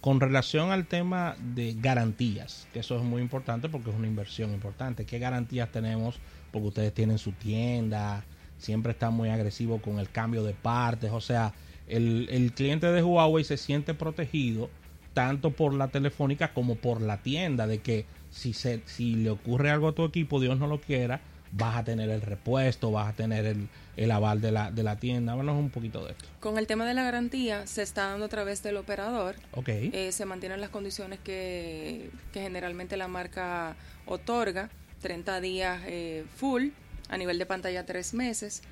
con 0.00 0.20
relación 0.20 0.72
al 0.72 0.86
tema 0.86 1.36
de 1.38 1.76
garantías, 1.78 2.66
que 2.72 2.80
eso 2.80 2.96
es 2.96 3.02
muy 3.02 3.22
importante 3.22 3.68
porque 3.68 3.90
es 3.90 3.96
una 3.96 4.08
inversión 4.08 4.52
importante. 4.52 5.06
¿Qué 5.06 5.18
garantías 5.18 5.70
tenemos? 5.70 6.18
Porque 6.54 6.68
ustedes 6.68 6.94
tienen 6.94 7.18
su 7.18 7.32
tienda, 7.32 8.24
siempre 8.58 8.92
está 8.92 9.10
muy 9.10 9.28
agresivo 9.28 9.82
con 9.82 9.98
el 9.98 10.08
cambio 10.08 10.44
de 10.44 10.54
partes, 10.54 11.10
o 11.10 11.20
sea, 11.20 11.52
el, 11.88 12.28
el 12.30 12.52
cliente 12.52 12.86
de 12.86 13.02
Huawei 13.02 13.42
se 13.42 13.56
siente 13.56 13.92
protegido 13.92 14.70
tanto 15.14 15.50
por 15.50 15.74
la 15.74 15.88
telefónica 15.88 16.54
como 16.54 16.76
por 16.76 17.02
la 17.02 17.22
tienda, 17.22 17.66
de 17.66 17.78
que 17.78 18.06
si, 18.30 18.52
se, 18.52 18.82
si 18.86 19.16
le 19.16 19.30
ocurre 19.30 19.72
algo 19.72 19.88
a 19.88 19.94
tu 19.96 20.04
equipo, 20.04 20.40
Dios 20.40 20.56
no 20.56 20.68
lo 20.68 20.80
quiera, 20.80 21.20
vas 21.50 21.76
a 21.76 21.84
tener 21.84 22.08
el 22.08 22.20
repuesto, 22.20 22.90
vas 22.90 23.08
a 23.08 23.12
tener 23.12 23.46
el, 23.46 23.68
el 23.96 24.10
aval 24.10 24.40
de 24.40 24.50
la, 24.50 24.70
de 24.70 24.82
la 24.82 24.96
tienda. 24.96 25.32
Háblanos 25.32 25.56
un 25.56 25.70
poquito 25.70 26.04
de 26.04 26.12
esto. 26.12 26.24
Con 26.40 26.58
el 26.58 26.66
tema 26.66 26.86
de 26.86 26.94
la 26.94 27.04
garantía, 27.04 27.66
se 27.66 27.82
está 27.82 28.08
dando 28.08 28.26
a 28.26 28.28
través 28.28 28.62
del 28.62 28.76
operador. 28.76 29.36
Ok. 29.52 29.68
Eh, 29.68 30.10
se 30.12 30.24
mantienen 30.24 30.60
las 30.60 30.70
condiciones 30.70 31.20
que, 31.20 32.10
que, 32.32 32.40
generalmente 32.40 32.96
la 32.96 33.08
marca 33.08 33.76
otorga, 34.06 34.68
30 35.04 35.42
días 35.42 35.82
eh, 35.84 36.24
full, 36.36 36.68
a 37.10 37.18
nivel 37.18 37.38
de 37.38 37.44
pantalla 37.44 37.84
tres 37.84 38.14
meses. 38.14 38.62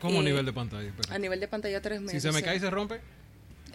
¿Cómo 0.00 0.20
a 0.20 0.22
nivel 0.22 0.46
de 0.46 0.52
pantalla? 0.54 0.90
A 1.10 1.18
nivel 1.18 1.40
de 1.40 1.46
pantalla 1.46 1.82
tres 1.82 2.00
meses. 2.00 2.22
Si 2.22 2.26
se 2.26 2.32
me 2.32 2.42
cae 2.42 2.56
y 2.56 2.60
se 2.60 2.70
rompe. 2.70 3.02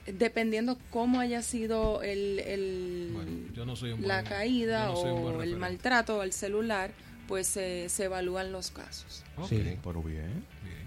Dependiendo 0.07 0.79
cómo 0.89 1.19
haya 1.19 1.43
sido 1.43 2.01
el, 2.01 2.39
el 2.39 3.51
la 3.99 4.23
caída 4.23 4.89
o 4.89 5.43
el 5.43 5.55
maltrato 5.57 6.21
al 6.21 6.33
celular, 6.33 6.89
pues 7.27 7.45
se 7.45 8.03
evalúan 8.03 8.51
los 8.51 8.71
casos. 8.71 9.23
Sí, 9.47 9.77
pero 9.83 10.01
bien. 10.01 10.43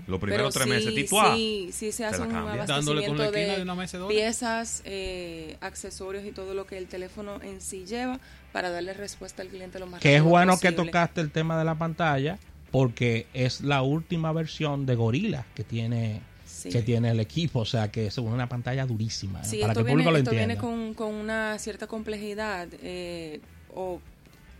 Los 0.08 0.20
primeros 0.20 0.52
tres 0.52 0.66
meses, 0.66 0.92
tipo 0.92 1.22
Sí, 1.34 1.70
sí 1.72 1.92
se 1.92 2.04
hace 2.04 2.20
un 2.20 2.34
abastecimiento 2.34 3.30
de, 3.30 3.64
piezas, 4.08 4.82
eh, 4.84 5.56
accesorios 5.60 6.24
y 6.26 6.32
todo 6.32 6.52
lo 6.52 6.66
que 6.66 6.76
el 6.78 6.88
teléfono 6.88 7.40
en 7.42 7.60
sí 7.60 7.86
lleva 7.86 8.18
para 8.54 8.70
darle 8.70 8.94
respuesta 8.94 9.42
al 9.42 9.48
cliente 9.48 9.80
lo 9.80 9.88
más 9.88 10.00
Que 10.00 10.14
es 10.14 10.22
bueno 10.22 10.60
que 10.60 10.70
tocaste 10.70 11.20
el 11.20 11.32
tema 11.32 11.58
de 11.58 11.64
la 11.64 11.74
pantalla 11.74 12.38
porque 12.70 13.26
es 13.34 13.62
la 13.62 13.82
última 13.82 14.30
versión 14.32 14.86
de 14.86 14.94
Gorilla 14.94 15.44
que 15.56 15.64
tiene 15.64 16.22
que 16.62 16.82
tiene 16.82 17.10
el 17.10 17.18
equipo, 17.18 17.60
o 17.60 17.64
sea 17.64 17.90
que 17.90 18.06
es 18.06 18.16
una 18.16 18.48
pantalla 18.48 18.86
durísima. 18.86 19.42
¿eh? 19.42 19.58
para 19.60 19.74
que 19.74 19.80
el 19.80 19.86
público 19.86 20.10
lo 20.12 20.18
esto 20.18 20.30
viene 20.30 20.56
con, 20.56 20.94
con, 20.94 21.12
una 21.12 21.58
cierta 21.58 21.88
complejidad 21.88 22.68
eh, 22.80 23.40
o 23.74 24.00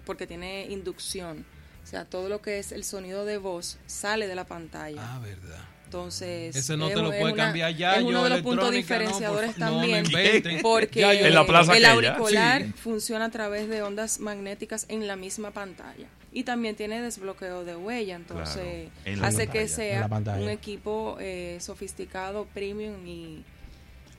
porque 0.05 0.27
tiene 0.27 0.67
inducción, 0.67 1.47
o 1.85 1.87
sea 1.87 2.05
todo 2.05 2.29
lo 2.29 2.43
que 2.43 2.59
es 2.59 2.73
el 2.73 2.83
sonido 2.83 3.25
de 3.25 3.39
voz 3.39 3.79
sale 3.87 4.27
de 4.27 4.35
la 4.35 4.45
pantalla. 4.45 5.15
Ah, 5.15 5.21
verdad. 5.21 5.65
Entonces, 5.95 6.57
ese 6.57 6.77
no 6.77 6.89
te 6.89 7.01
lo 7.01 7.11
puede 7.11 7.35
cambiar 7.35 7.73
ya. 7.77 7.97
Es 7.97 8.03
uno 8.03 8.25
de 8.25 8.31
los 8.31 8.43
puntos 8.43 8.73
diferenciadores 8.73 9.55
también. 9.55 10.05
porque 10.63 11.03
el 11.05 11.37
auricular 11.37 12.73
funciona 12.75 13.27
a 13.27 13.31
través 13.31 13.69
de 13.69 13.83
ondas 13.83 14.19
magnéticas 14.19 14.87
en 14.89 15.07
la 15.07 15.15
misma 15.15 15.53
pantalla. 15.53 16.09
Y 16.33 16.43
también 16.43 16.75
tiene 16.75 17.01
desbloqueo 17.01 17.65
de 17.65 17.77
huella, 17.77 18.17
entonces 18.17 18.89
hace 19.23 19.47
que 19.47 19.69
sea 19.69 20.09
un 20.37 20.49
equipo 20.49 21.17
eh, 21.21 21.59
sofisticado, 21.61 22.47
premium 22.53 23.07
y, 23.07 23.45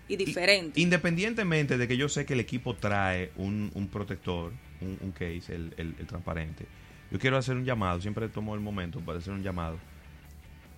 diferente. 0.08 0.80
independientemente 0.80 1.78
de 1.78 1.88
que 1.90 1.98
yo 1.98 2.08
sé 2.08 2.26
que 2.26 2.34
el 2.34 2.40
equipo 2.40 2.76
trae 2.76 3.32
un, 3.36 3.90
protector, 3.92 4.54
un, 4.80 5.12
case, 5.12 5.54
el, 5.54 5.74
el 5.78 6.08
transparente, 6.08 6.66
yo 7.12 7.20
quiero 7.20 7.36
hacer 7.36 7.58
un 7.58 7.66
llamado, 7.66 8.00
siempre 8.00 8.30
tomo 8.30 8.56
el 8.56 8.62
momento 8.62 9.02
para 9.02 9.20
hacer 9.20 9.34
un 9.34 9.44
llamado. 9.44 9.78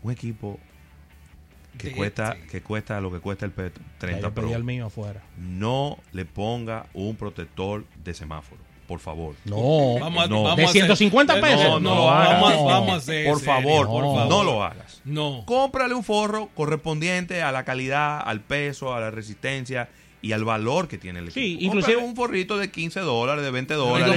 Un 0.02 0.12
equipo 0.12 0.60
que 1.78 1.92
cuesta 1.92 2.38
que 2.50 2.62
cuesta 2.62 3.00
lo 3.02 3.12
que 3.12 3.20
cuesta 3.20 3.46
el 3.46 3.56
P30 3.56 4.32
Pro. 4.34 4.54
el 4.54 4.64
mío 4.64 4.88
afuera. 4.88 5.22
No 5.38 5.98
le 6.12 6.26
ponga 6.26 6.88
un 6.94 7.16
protector 7.16 7.86
de 8.04 8.14
semáforo, 8.14 8.62
por 8.88 9.00
favor. 9.00 9.36
No, 9.46 10.00
vamos, 10.00 10.30
no. 10.30 10.56
de 10.56 10.68
150 10.68 11.42
pesos. 11.42 11.64
No, 11.64 11.80
no, 11.80 11.96
lo 11.96 12.10
hagas. 12.10 12.42
Vamos, 12.42 13.06
por, 13.06 13.42
favor, 13.42 13.88
por 13.88 14.04
favor, 14.04 14.30
no 14.30 14.44
lo 14.44 14.64
hagas. 14.64 15.02
No. 15.06 15.44
Cómprale 15.46 15.94
un 15.94 16.04
forro 16.04 16.50
correspondiente 16.56 17.42
a 17.42 17.52
la 17.52 17.64
calidad, 17.64 18.22
al 18.26 18.42
peso, 18.42 18.94
a 18.94 19.00
la 19.00 19.12
resistencia 19.12 19.90
y 20.22 20.32
al 20.32 20.44
valor 20.44 20.88
que 20.88 20.98
tiene 20.98 21.20
el 21.20 21.26
equipo. 21.26 21.40
Sí, 21.40 21.58
inclusive 21.62 21.98
un 21.98 22.16
forrito 22.16 22.58
de 22.58 22.72
15 22.72 23.00
dólares, 23.02 23.44
de 23.44 23.52
20 23.52 23.74
dólares, 23.76 24.16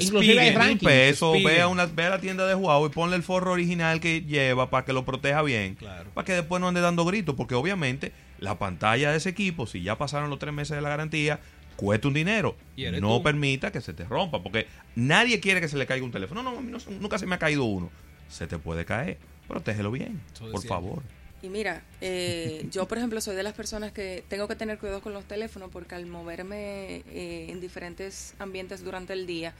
inclusive, 0.00 0.56
un 0.70 0.78
peso, 0.78 1.32
ve 1.32 1.60
a, 1.60 1.68
una, 1.68 1.86
ve 1.86 2.04
a 2.04 2.10
la 2.10 2.20
tienda 2.20 2.46
de 2.46 2.54
Huawei 2.54 2.90
y 2.90 2.94
ponle 2.94 3.16
el 3.16 3.22
forro 3.22 3.52
original 3.52 4.00
que 4.00 4.22
lleva 4.22 4.70
para 4.70 4.84
que 4.84 4.92
lo 4.92 5.04
proteja 5.04 5.42
bien, 5.42 5.76
para 6.14 6.24
que 6.24 6.32
después 6.32 6.60
no 6.60 6.68
ande 6.68 6.80
dando 6.80 7.04
gritos, 7.04 7.34
porque 7.34 7.54
obviamente 7.54 8.12
la 8.38 8.58
pantalla 8.58 9.10
de 9.10 9.18
ese 9.18 9.30
equipo, 9.30 9.66
si 9.66 9.82
ya 9.82 9.98
pasaron 9.98 10.30
los 10.30 10.38
tres 10.38 10.54
meses 10.54 10.76
de 10.76 10.82
la 10.82 10.88
garantía, 10.88 11.40
cuesta 11.76 12.08
un 12.08 12.14
dinero. 12.14 12.56
No 13.00 13.22
permita 13.22 13.72
que 13.72 13.80
se 13.80 13.92
te 13.92 14.04
rompa, 14.04 14.42
porque 14.42 14.66
nadie 14.94 15.40
quiere 15.40 15.60
que 15.60 15.68
se 15.68 15.76
le 15.76 15.86
caiga 15.86 16.04
un 16.04 16.12
teléfono. 16.12 16.42
No, 16.42 16.60
no, 16.60 16.78
nunca 17.00 17.18
se 17.18 17.26
me 17.26 17.34
ha 17.34 17.38
caído 17.38 17.64
uno. 17.64 17.90
Se 18.28 18.46
te 18.46 18.58
puede 18.58 18.84
caer. 18.84 19.18
Protégelo 19.48 19.90
bien, 19.90 20.20
por 20.38 20.62
favor. 20.64 21.02
Y 21.42 21.48
mira, 21.48 21.82
eh, 22.00 22.66
yo 22.70 22.86
por 22.86 22.98
ejemplo 22.98 23.20
soy 23.20 23.34
de 23.34 23.42
las 23.42 23.54
personas 23.54 23.92
que 23.92 24.24
tengo 24.28 24.46
que 24.46 24.56
tener 24.56 24.78
cuidado 24.78 25.00
con 25.00 25.14
los 25.14 25.24
teléfonos 25.24 25.70
porque 25.70 25.94
al 25.94 26.06
moverme 26.06 27.02
eh, 27.08 27.46
en 27.48 27.60
diferentes 27.60 28.34
ambientes 28.38 28.84
durante 28.84 29.14
el 29.14 29.26
día, 29.26 29.54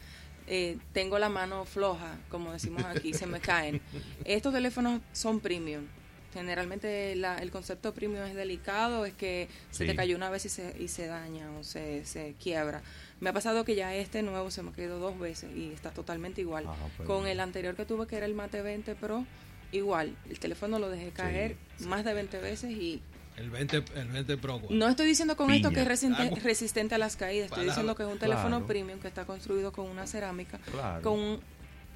eh, 0.47 0.77
tengo 0.93 1.19
la 1.19 1.29
mano 1.29 1.65
floja, 1.65 2.19
como 2.29 2.53
decimos 2.53 2.85
aquí, 2.85 3.15
se 3.15 3.27
me 3.27 3.41
caen. 3.41 3.81
Estos 4.25 4.53
teléfonos 4.53 5.01
son 5.13 5.41
premium. 5.41 5.87
Generalmente 6.35 7.13
el 7.13 7.51
concepto 7.51 7.93
premium 7.93 8.25
es 8.25 8.35
delicado, 8.35 9.05
es 9.05 9.15
que 9.15 9.49
se 9.71 9.85
te 9.85 9.97
cayó 9.97 10.15
una 10.15 10.31
vez 10.31 10.45
y 10.45 10.49
se, 10.49 10.77
y 10.79 10.87
se 10.87 11.07
daña 11.07 11.51
o 11.59 11.65
se, 11.65 12.05
se 12.05 12.35
quiebra. 12.41 12.83
Me 13.19 13.31
ha 13.31 13.33
pasado 13.33 13.65
que 13.65 13.75
ya 13.75 13.95
este 13.97 14.23
nuevo 14.23 14.51
se 14.53 14.63
me 14.63 14.71
ha 14.71 14.73
caído 14.73 15.01
dos 15.01 15.19
veces 15.19 15.51
y 15.57 15.73
está 15.73 15.91
totalmente 15.91 16.41
igual. 16.41 16.67
Ah, 16.69 16.77
pues 16.97 17.07
con 17.07 17.27
el 17.27 17.41
anterior 17.41 17.75
que 17.75 17.85
tuve, 17.85 18.07
que 18.07 18.17
era 18.17 18.27
el 18.27 18.35
Mate 18.35 18.63
20 18.63 18.95
Pro, 18.95 19.27
igual, 19.73 20.17
el 20.29 20.39
teléfono 20.39 20.79
lo 20.79 20.89
dejé 20.89 21.11
caer 21.11 21.57
más 21.81 22.05
de 22.05 22.15
20 22.15 22.39
veces 22.39 22.71
y... 22.71 23.03
El 23.37 23.49
20, 23.49 23.85
el 23.97 24.09
20 24.09 24.37
Pro. 24.37 24.61
No 24.69 24.89
estoy 24.89 25.07
diciendo 25.07 25.37
con 25.37 25.51
esto 25.51 25.71
que 25.71 25.81
es 25.81 25.89
resistente, 25.89 26.41
resistente, 26.41 26.95
a 26.95 26.99
las 26.99 27.17
caídas, 27.17 27.47
estoy 27.47 27.67
diciendo 27.67 27.95
que 27.95 28.03
es 28.03 28.09
un 28.09 28.19
teléfono 28.19 28.67
premium 28.67 28.99
que 29.01 29.09
está 29.09 29.25
construido 29.25 29.73
con 29.73 29.87
una 29.87 30.07
cerámica, 30.07 30.59
con 31.03 31.41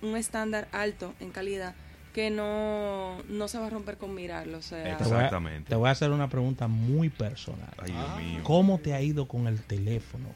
un, 0.03 0.17
estándar 0.17 0.69
alto 0.73 1.15
en 1.21 1.31
calidad 1.31 1.75
que 2.13 2.31
no, 2.31 3.19
no 3.29 3.49
se 3.49 3.59
va 3.59 3.67
a 3.67 3.71
romper 3.71 3.99
con 3.99 4.15
mirarlo. 4.15 4.59
O 4.59 4.63
sea, 4.63 4.93
Exactamente. 4.93 5.69
Te 5.69 5.75
voy 5.75 5.89
a 5.89 5.91
hacer 5.91 6.13
una 6.13 6.29
pregunta 6.29 6.69
muy 6.69 7.11
personal. 7.11 7.75
Ay, 7.77 7.91
Dios 7.91 8.17
mío. 8.19 8.41
¿Cómo 8.45 8.79
te 8.79 8.95
ha 8.95 9.03
ido 9.03 9.27
con 9.27 9.49
el 9.49 9.61
teléfono 9.63 10.29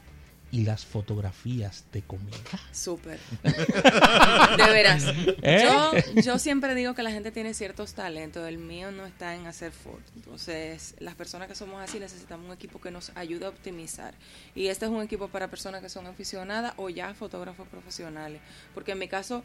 y 0.51 0.63
las 0.63 0.85
fotografías 0.85 1.85
de 1.93 2.01
comida? 2.01 2.37
Súper. 2.71 3.19
de 3.43 4.73
veras. 4.73 5.03
¿Eh? 5.41 5.63
Yo, 5.63 6.21
yo 6.21 6.39
siempre 6.39 6.75
digo 6.75 6.95
que 6.95 7.03
la 7.03 7.11
gente 7.11 7.31
tiene 7.31 7.53
ciertos 7.53 7.93
talentos. 7.93 8.47
El 8.47 8.57
mío 8.57 8.91
no 8.91 9.05
está 9.05 9.35
en 9.35 9.45
hacer 9.47 9.71
fotos. 9.71 10.11
Entonces, 10.15 10.95
las 10.99 11.15
personas 11.15 11.47
que 11.47 11.55
somos 11.55 11.81
así 11.81 11.99
necesitamos 11.99 12.47
un 12.47 12.53
equipo 12.53 12.81
que 12.81 12.91
nos 12.91 13.11
ayude 13.15 13.45
a 13.45 13.49
optimizar. 13.49 14.13
Y 14.55 14.67
este 14.67 14.85
es 14.85 14.91
un 14.91 15.01
equipo 15.03 15.27
para 15.27 15.49
personas 15.49 15.81
que 15.81 15.89
son 15.89 16.07
aficionadas 16.07 16.73
o 16.77 16.89
ya 16.89 17.13
fotógrafos 17.13 17.67
profesionales. 17.67 18.41
Porque 18.73 18.93
en 18.93 18.99
mi 18.99 19.07
caso, 19.07 19.43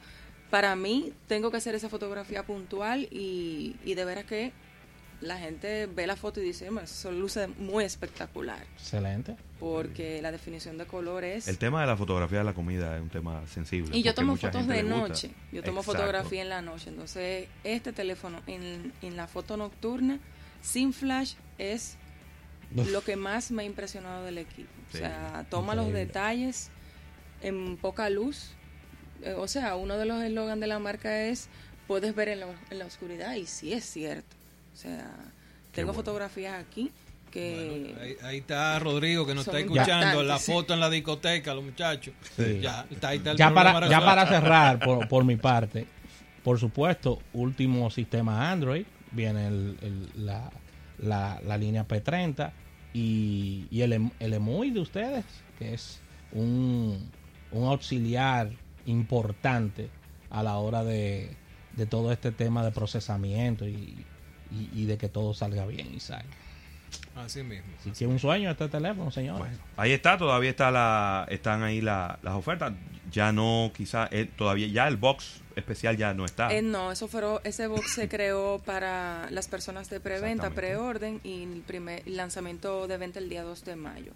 para 0.50 0.74
mí, 0.76 1.12
tengo 1.28 1.50
que 1.50 1.58
hacer 1.58 1.74
esa 1.74 1.88
fotografía 1.88 2.44
puntual 2.44 3.08
y, 3.10 3.76
y 3.84 3.94
de 3.94 4.04
veras 4.04 4.24
que 4.24 4.52
la 5.20 5.38
gente 5.38 5.86
ve 5.86 6.06
la 6.06 6.16
foto 6.16 6.40
y 6.40 6.44
dice, 6.44 6.66
"Bueno, 6.66 6.82
eso 6.82 7.10
luce 7.10 7.46
muy 7.46 7.84
espectacular. 7.84 8.62
Excelente. 8.74 9.36
Porque 9.64 10.20
la 10.20 10.30
definición 10.30 10.76
de 10.76 10.84
color 10.84 11.24
es... 11.24 11.48
El 11.48 11.56
tema 11.56 11.80
de 11.80 11.86
la 11.86 11.96
fotografía 11.96 12.40
de 12.40 12.44
la 12.44 12.52
comida 12.52 12.96
es 12.96 13.02
un 13.02 13.08
tema 13.08 13.46
sensible. 13.46 13.96
Y 13.96 14.02
yo 14.02 14.12
tomo 14.12 14.36
fotos 14.36 14.66
de 14.66 14.82
noche. 14.82 15.30
Yo 15.52 15.62
tomo 15.62 15.80
Exacto. 15.80 16.00
fotografía 16.00 16.42
en 16.42 16.50
la 16.50 16.60
noche. 16.60 16.90
Entonces, 16.90 17.48
este 17.64 17.94
teléfono 17.94 18.42
en, 18.46 18.92
en 19.00 19.16
la 19.16 19.26
foto 19.26 19.56
nocturna, 19.56 20.18
sin 20.60 20.92
flash, 20.92 21.36
es 21.56 21.96
Uf. 22.76 22.90
lo 22.90 23.02
que 23.02 23.16
más 23.16 23.50
me 23.50 23.62
ha 23.62 23.64
impresionado 23.64 24.22
del 24.26 24.36
equipo. 24.36 24.68
Sí, 24.92 24.98
o 24.98 25.00
sea, 25.00 25.46
toma 25.48 25.74
los 25.74 25.90
detalles 25.94 26.68
en 27.40 27.78
poca 27.78 28.10
luz. 28.10 28.50
Eh, 29.22 29.32
o 29.32 29.48
sea, 29.48 29.76
uno 29.76 29.96
de 29.96 30.04
los 30.04 30.22
eslogans 30.22 30.60
de 30.60 30.66
la 30.66 30.78
marca 30.78 31.22
es, 31.22 31.48
puedes 31.86 32.14
ver 32.14 32.28
en 32.28 32.40
la, 32.40 32.48
en 32.68 32.78
la 32.78 32.84
oscuridad. 32.84 33.34
Y 33.36 33.46
sí 33.46 33.72
es 33.72 33.86
cierto. 33.86 34.36
O 34.74 34.76
sea, 34.76 35.10
tengo 35.72 35.86
bueno. 35.86 35.94
fotografías 35.94 36.62
aquí 36.62 36.92
que... 37.34 37.84
Bueno, 37.92 38.00
ahí, 38.00 38.16
ahí 38.22 38.38
está 38.38 38.78
Rodrigo 38.78 39.26
que 39.26 39.34
nos 39.34 39.46
está 39.46 39.58
escuchando 39.58 40.22
la 40.22 40.38
sí. 40.38 40.50
foto 40.52 40.72
en 40.72 40.80
la 40.80 40.88
discoteca, 40.88 41.52
los 41.52 41.64
muchachos. 41.64 42.14
Sí. 42.36 42.60
Ya, 42.62 42.86
está, 42.90 43.08
ahí 43.08 43.18
está 43.18 43.32
el 43.32 43.36
Ya 43.36 43.52
para, 43.52 43.88
ya 43.88 44.26
cerrar, 44.26 44.78
por, 44.78 45.06
por 45.08 45.24
mi 45.24 45.36
parte, 45.36 45.86
por 46.42 46.58
supuesto, 46.58 47.18
último 47.34 47.90
sistema 47.90 48.50
Android, 48.50 48.86
viene 49.10 49.48
el- 49.48 49.76
el- 49.82 50.26
la, 50.26 50.50
la- 50.98 51.40
la 51.44 51.58
línea 51.58 51.86
P30 51.86 52.52
y, 52.94 53.66
y 53.70 53.80
el, 53.82 53.92
em- 53.92 54.10
el 54.20 54.32
EMUI 54.34 54.70
de 54.70 54.80
ustedes, 54.80 55.24
que 55.58 55.74
es 55.74 56.00
un, 56.32 57.10
un 57.50 57.68
auxiliar 57.68 58.50
importante 58.86 59.88
a 60.30 60.42
la 60.42 60.56
hora 60.58 60.84
de, 60.84 61.30
de 61.76 61.86
todo 61.86 62.12
este 62.12 62.30
tema 62.32 62.64
de 62.64 62.70
procesamiento 62.70 63.66
y, 63.66 64.04
y- 64.52 64.70
y 64.72 64.84
de 64.86 64.98
que 64.98 65.08
todo 65.08 65.34
salga 65.34 65.66
bien, 65.66 65.92
Isaac. 65.94 66.24
Así 67.16 67.42
mismo. 67.42 67.72
Así 67.80 67.90
que 67.92 68.06
un 68.06 68.18
sueño 68.18 68.50
este 68.50 68.68
teléfono, 68.68 69.10
señores. 69.10 69.38
Bueno, 69.38 69.56
ahí 69.76 69.92
está, 69.92 70.18
todavía 70.18 70.50
está 70.50 70.70
la, 70.70 71.26
están 71.30 71.62
ahí 71.62 71.80
la- 71.80 72.18
las 72.22 72.34
ofertas. 72.34 72.72
Ya 73.12 73.30
no, 73.32 73.70
quizá, 73.76 74.08
eh, 74.10 74.28
todavía 74.36 74.66
ya 74.66 74.88
el 74.88 74.96
box 74.96 75.40
especial 75.54 75.96
ya 75.96 76.12
no 76.14 76.24
está. 76.24 76.52
Eh, 76.52 76.62
no, 76.62 76.90
eso 76.90 77.06
fueron, 77.06 77.38
ese 77.44 77.68
box 77.68 77.92
se 77.94 78.08
creó 78.08 78.60
para 78.64 79.28
las 79.30 79.46
personas 79.46 79.88
de 79.90 80.00
preventa, 80.00 80.50
preorden 80.50 81.20
y 81.22 81.44
el 81.44 81.60
primer 81.64 82.02
lanzamiento 82.08 82.88
de 82.88 82.96
venta 82.96 83.20
el 83.20 83.28
día 83.28 83.44
2 83.44 83.64
de 83.64 83.76
mayo. 83.76 84.12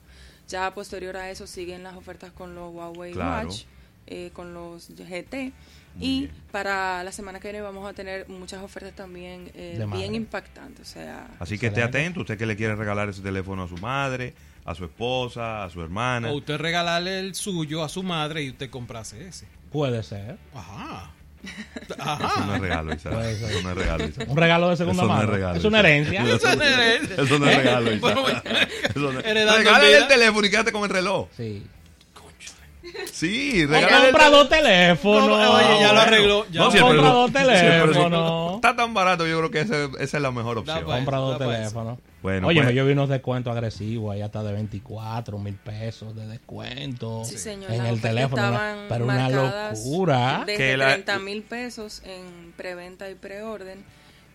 Ya 0.48 0.74
posterior 0.74 1.16
a 1.16 1.30
eso 1.30 1.46
siguen 1.46 1.84
las 1.84 1.94
ofertas 1.94 2.32
con 2.32 2.56
los 2.56 2.72
Huawei 2.74 3.12
Claro. 3.12 3.48
Watch, 3.50 3.62
eh, 4.08 4.30
con 4.32 4.54
los 4.54 4.88
GT 4.90 5.34
Muy 5.34 5.52
y 6.06 6.20
bien. 6.22 6.32
para 6.50 7.04
la 7.04 7.12
semana 7.12 7.40
que 7.40 7.48
viene 7.48 7.60
vamos 7.62 7.88
a 7.88 7.92
tener 7.92 8.28
muchas 8.28 8.62
ofertas 8.62 8.94
también 8.94 9.50
eh, 9.54 9.84
bien 9.92 10.14
impactantes. 10.14 10.88
O 10.88 10.92
sea, 10.92 11.28
Así 11.38 11.58
que 11.58 11.68
esté 11.68 11.82
atento, 11.82 12.20
usted 12.20 12.36
que 12.38 12.46
le 12.46 12.56
quiere 12.56 12.74
regalar 12.76 13.08
ese 13.08 13.22
teléfono 13.22 13.62
a 13.64 13.68
su 13.68 13.76
madre, 13.78 14.34
a 14.64 14.74
su 14.74 14.84
esposa, 14.84 15.64
a 15.64 15.70
su 15.70 15.80
hermana. 15.82 16.30
O 16.30 16.36
usted 16.36 16.56
regalarle 16.58 17.20
el 17.20 17.34
suyo 17.34 17.82
a 17.84 17.88
su 17.88 18.02
madre 18.02 18.42
y 18.42 18.50
usted 18.50 18.68
comprase 18.70 19.28
ese. 19.28 19.46
Puede 19.72 20.02
ser. 20.02 20.36
Ajá. 20.54 21.10
Eso 21.88 22.46
no 22.46 22.54
es 22.56 22.60
regalo, 22.60 22.98
ser. 22.98 23.12
Eso 23.12 23.62
no 23.62 23.70
es 23.70 23.76
regalo. 23.76 24.04
Un 24.26 24.36
regalo 24.36 24.68
de 24.70 24.76
segunda 24.76 25.02
Eso 25.04 25.08
no 25.12 25.14
es 25.14 25.20
mano. 25.20 25.32
regalo, 25.32 25.58
es 25.58 25.64
una 25.64 25.78
herencia. 25.80 26.22
Eso 26.34 26.56
no 26.56 26.62
es- 26.64 27.10
eso 27.10 27.38
no 27.38 27.46
es 27.48 27.56
regalo. 27.56 27.90
Eso 28.90 29.12
Regálale 29.22 29.96
el 29.98 30.08
teléfono 30.08 30.46
y 30.46 30.50
quédate 30.50 30.72
con 30.72 30.82
el 30.84 30.90
reloj. 30.90 31.28
Sí. 31.36 31.64
Sí, 33.12 33.64
regálale 33.66 34.06
el 34.08 34.12
compra 34.12 34.30
dos 34.30 34.48
teléfonos. 34.48 35.28
No, 35.28 35.52
oye, 35.54 35.80
ya 35.80 35.92
lo 35.92 36.00
arregló, 36.00 36.46
ya 36.50 36.64
el 36.66 36.80
compra 36.80 37.08
dos 37.10 37.32
teléfonos. 37.32 38.54
Está 38.56 38.76
tan 38.76 38.94
barato, 38.94 39.26
yo 39.26 39.38
creo 39.38 39.50
que 39.50 39.60
ese- 39.60 39.88
esa 40.00 40.16
es 40.16 40.22
la 40.22 40.30
mejor 40.30 40.58
opción. 40.58 40.84
pa' 40.84 40.96
Compra 40.96 41.18
dos 41.18 41.40
eso. 41.40 41.50
teléfonos. 41.50 41.98
Bueno, 42.22 42.48
Oye, 42.48 42.62
pues- 42.62 42.74
yo 42.74 42.84
vi 42.84 42.92
unos 42.92 43.08
descuentos 43.08 43.52
agresivos 43.52 44.12
ahí 44.12 44.22
hasta 44.22 44.42
de 44.42 44.52
24 44.52 45.38
mil 45.38 45.54
pesos 45.54 46.16
de 46.16 46.26
descuento 46.26 47.22
sí, 47.24 47.38
señor, 47.38 47.70
en 47.70 47.86
el 47.86 48.00
teléfono. 48.00 48.42
estaban 48.44 48.78
Pero 48.88 49.04
una 49.04 49.30
locura. 49.30 50.42
Desde 50.44 50.56
Que 50.58 50.76
la- 50.76 50.88
30 50.94 51.18
mil 51.20 51.42
pesos 51.42 52.02
en 52.04 52.52
preventa 52.56 53.08
y 53.08 53.14
preorden. 53.14 53.84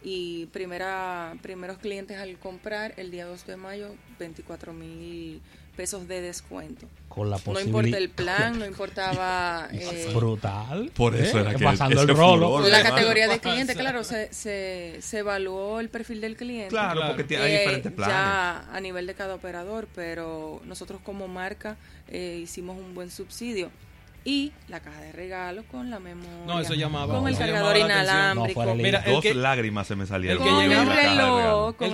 Y 0.06 0.48
primera, 0.48 1.34
primeros 1.42 1.78
clientes 1.78 2.18
al 2.20 2.38
comprar 2.38 2.94
el 2.98 3.10
día 3.12 3.26
2 3.26 3.46
de 3.48 3.56
mayo, 3.58 3.96
24 4.20 4.74
mil 4.74 5.42
pesos 5.76 6.08
de 6.08 6.22
descuento. 6.22 6.88
Con 7.10 7.30
la 7.30 7.38
No 7.38 7.44
posibilidad. 7.44 7.68
importa 7.80 7.98
el 7.98 8.10
plan, 8.10 8.60
no 8.60 8.66
importaba 8.66 9.68
eh, 9.74 10.12
Brutal. 10.16 10.92
Por 10.96 11.16
eso 11.16 11.38
¿Eh? 11.38 11.42
era 11.42 11.56
que 11.56 11.64
Pasando 11.64 12.02
el 12.02 12.08
rolo. 12.08 12.58
furor, 12.58 12.70
la 12.70 12.82
categoría 12.84 13.28
de 13.28 13.40
cliente. 13.40 13.76
Claro, 13.76 14.04
se, 14.04 14.34
se, 14.34 14.98
se 15.02 15.18
evaluó 15.20 15.80
el 15.80 15.90
perfil 15.90 16.22
del 16.22 16.36
cliente. 16.36 16.70
Claro, 16.70 16.94
Claro. 17.02 17.08
porque 17.14 17.24
tiene- 17.24 17.44
hay 17.44 17.54
eh, 17.54 17.60
diferentes 17.60 17.92
planes. 17.92 18.16
Ya 18.16 18.60
a 18.76 18.80
nivel 18.80 19.06
de 19.08 19.14
cada 19.14 19.36
operador, 19.36 19.88
pero 19.94 20.62
nosotros 20.66 21.02
como 21.04 21.28
marca 21.28 21.76
eh, 22.08 22.40
hicimos 22.42 22.78
un 22.78 22.94
buen 22.96 23.12
subsidio. 23.12 23.70
Y 24.26 24.54
la 24.70 24.80
caja 24.80 25.02
de 25.02 25.12
regalos 25.12 25.66
con 25.70 25.90
la 25.90 26.00
memoria. 26.00 26.46
No, 26.48 26.60
eso 26.62 26.76
llamaba- 26.76 27.14
Con 27.20 27.28
el 27.28 27.34
eso 27.34 27.44
cargador 27.44 27.76
inalámbrico. 27.76 28.64
No, 28.66 28.74
Mira, 28.76 29.00
el 29.00 29.14
Dos 29.14 29.22
que- 29.22 29.34
lágrimas 29.34 29.86
se 29.86 29.96
me 29.98 30.06
salieron. 30.06 30.42
el 30.42 30.44
que 30.48 30.56
el 30.56 30.62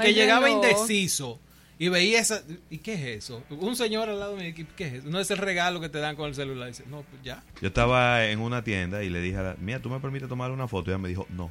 el 0.10 0.16
llegaba 0.16 0.48
indeciso 0.50 1.40
y 1.80 1.88
veía 1.88 2.20
esa. 2.20 2.44
¿Y 2.70 2.80
qué 2.80 2.94
es 2.94 3.24
eso? 3.24 3.42
Un 3.50 3.78
señor 3.78 4.10
al 4.10 4.20
lado 4.20 4.36
de 4.36 4.44
mí, 4.44 4.66
¿qué 4.76 4.88
es 4.88 4.94
eso? 4.96 5.10
No 5.10 5.18
es 5.20 5.32
el 5.32 5.38
regalo 5.38 5.80
que 5.80 5.88
te 5.88 6.00
dan 6.00 6.18
con 6.18 6.28
el 6.28 6.36
celular. 6.36 6.68
Dice, 6.68 6.84
no, 6.90 7.04
pues 7.04 7.24
ya. 7.24 7.42
Yo 7.62 7.70
estaba 7.70 8.26
en 8.26 8.40
una 8.42 8.66
tienda 8.66 9.02
y 9.02 9.10
le 9.10 9.22
dije 9.22 9.38
a 9.38 9.42
la, 9.42 9.56
mira, 9.60 9.80
¿tú 9.80 9.90
me 9.90 10.02
permites 10.02 10.28
tomar 10.28 10.52
una 10.52 10.68
foto? 10.68 10.92
Y 10.92 10.94
ella 10.94 10.98
me 11.02 11.08
dijo, 11.08 11.26
no. 11.30 11.50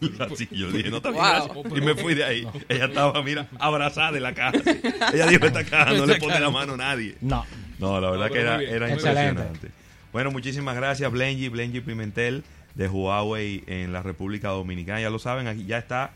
Así 0.20 0.48
yo 0.52 0.70
dije, 0.70 0.90
no, 0.90 0.98
está 0.98 1.10
Wow. 1.10 1.76
Y 1.76 1.80
me 1.80 1.94
fui 1.94 2.14
de 2.14 2.24
ahí. 2.24 2.46
Ella 2.68 2.84
estaba, 2.86 3.22
mira, 3.22 3.48
abrazada 3.58 4.12
de 4.12 4.20
la 4.20 4.34
caja. 4.34 4.58
así. 4.58 4.80
Ella 5.14 5.26
dijo, 5.26 5.46
esta 5.46 5.64
caja 5.64 5.92
no 5.94 6.04
le 6.04 6.16
pone 6.16 6.38
la 6.38 6.50
mano 6.50 6.74
a 6.74 6.76
nadie. 6.76 7.16
No. 7.22 7.46
No, 7.78 7.98
la 8.00 8.10
verdad 8.10 8.26
No, 8.26 8.32
que 8.32 8.40
era, 8.40 8.62
era 8.62 8.90
impresionante. 8.90 9.70
Bueno, 10.12 10.30
muchísimas 10.30 10.76
gracias, 10.76 11.10
Blengy, 11.10 11.48
Blengy 11.48 11.80
Pimentel 11.80 12.44
de 12.74 12.88
Huawei 12.88 13.64
en 13.66 13.94
la 13.94 14.02
República 14.02 14.48
Dominicana. 14.48 15.00
Ya 15.00 15.08
lo 15.08 15.18
saben, 15.18 15.46
aquí 15.46 15.64
ya 15.64 15.78
está, 15.78 16.12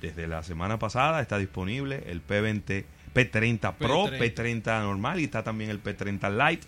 desde 0.00 0.26
la 0.26 0.42
semana 0.42 0.78
pasada, 0.78 1.20
está 1.20 1.38
disponible 1.38 2.02
el 2.06 2.20
P20, 2.26 2.84
P30 3.14 3.74
Pro, 3.74 4.06
P30. 4.06 4.34
P30 4.64 4.82
normal 4.82 5.20
y 5.20 5.24
está 5.24 5.42
también 5.42 5.70
el 5.70 5.82
P30 5.82 6.50
Lite. 6.50 6.66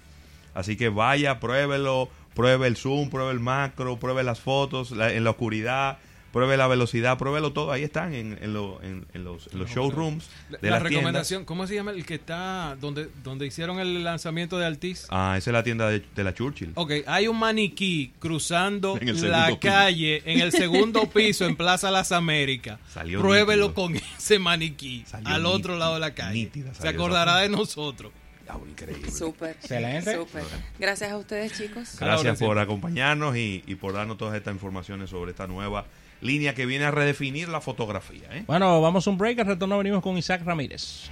Así 0.54 0.76
que 0.76 0.88
vaya, 0.88 1.38
pruébelo, 1.40 2.08
pruebe 2.34 2.66
el 2.66 2.76
zoom, 2.76 3.10
pruebe 3.10 3.32
el 3.32 3.40
macro, 3.40 3.98
pruebe 3.98 4.22
las 4.24 4.40
fotos 4.40 4.90
la- 4.92 5.12
en 5.12 5.24
la 5.24 5.30
oscuridad, 5.30 5.98
pruebe 6.32 6.56
la 6.56 6.66
velocidad, 6.66 7.16
pruébelo 7.18 7.52
todo. 7.52 7.72
Ahí 7.72 7.82
están 7.82 8.12
en, 8.14 8.38
en, 8.42 8.52
lo- 8.52 8.82
en- 8.82 9.06
en 9.14 9.24
los, 9.24 9.48
en 9.52 9.58
los 9.58 9.70
showrooms 9.70 10.28
La, 10.50 10.58
de 10.58 10.68
la 10.70 10.76
las 10.76 10.82
recomendación, 10.82 11.44
¿cómo 11.44 11.66
se 11.66 11.74
llama 11.74 11.90
el 11.92 12.04
que 12.04 12.14
está 12.16 12.76
donde 12.80 13.08
donde 13.24 13.46
hicieron 13.46 13.80
el 13.80 14.04
lanzamiento 14.04 14.58
de 14.58 14.66
Altiz? 14.66 15.06
Ah, 15.10 15.34
esa 15.38 15.50
es 15.50 15.52
la 15.52 15.62
tienda 15.62 15.88
de, 15.88 16.04
de 16.14 16.24
la 16.24 16.34
Churchill. 16.34 16.72
Ok, 16.74 16.92
hay 17.06 17.28
un 17.28 17.38
maniquí 17.38 18.12
cruzando 18.18 18.98
la 19.00 19.46
piso. 19.46 19.60
calle 19.60 20.22
en 20.24 20.40
el 20.40 20.52
segundo 20.52 21.08
piso 21.10 21.46
en 21.46 21.56
Plaza 21.56 21.90
Las 21.90 22.12
Américas. 22.12 22.78
Salió 22.92 23.20
Pruébelo 23.20 23.68
nítido. 23.68 23.74
con 23.86 23.96
ese 23.96 24.38
maniquí 24.38 25.04
Salió 25.06 25.28
al 25.28 25.46
otro 25.46 25.76
lado 25.76 25.94
de 25.94 26.00
la 26.00 26.14
calle. 26.14 26.34
nítida 26.34 26.74
Se 26.74 26.88
acordará 26.88 27.38
de 27.38 27.48
nosotros. 27.48 28.12
Ah, 28.50 28.56
increíble. 28.66 29.10
Súper. 29.10 29.50
Excelente. 29.60 30.14
Súper. 30.14 30.42
Gracias 30.78 31.10
a 31.12 31.18
ustedes, 31.18 31.52
chicos. 31.52 31.96
Gracias 32.00 32.38
por 32.38 32.58
acompañarnos 32.58 33.36
y, 33.36 33.62
y 33.66 33.74
por 33.74 33.92
darnos 33.92 34.16
todas 34.16 34.34
estas 34.36 34.54
informaciones 34.54 35.10
sobre 35.10 35.32
esta 35.32 35.46
nueva 35.46 35.84
línea 36.20 36.54
que 36.54 36.66
viene 36.66 36.84
a 36.84 36.90
redefinir 36.90 37.48
la 37.48 37.60
fotografía. 37.60 38.28
¿eh? 38.32 38.44
Bueno, 38.46 38.80
vamos 38.80 39.06
a 39.06 39.10
un 39.10 39.18
break. 39.18 39.38
Al 39.40 39.46
retorno 39.46 39.78
venimos 39.78 40.02
con 40.02 40.16
Isaac 40.16 40.42
Ramírez. 40.44 41.10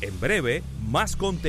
En 0.00 0.20
breve, 0.20 0.62
más 0.86 1.16
contenido. 1.16 1.44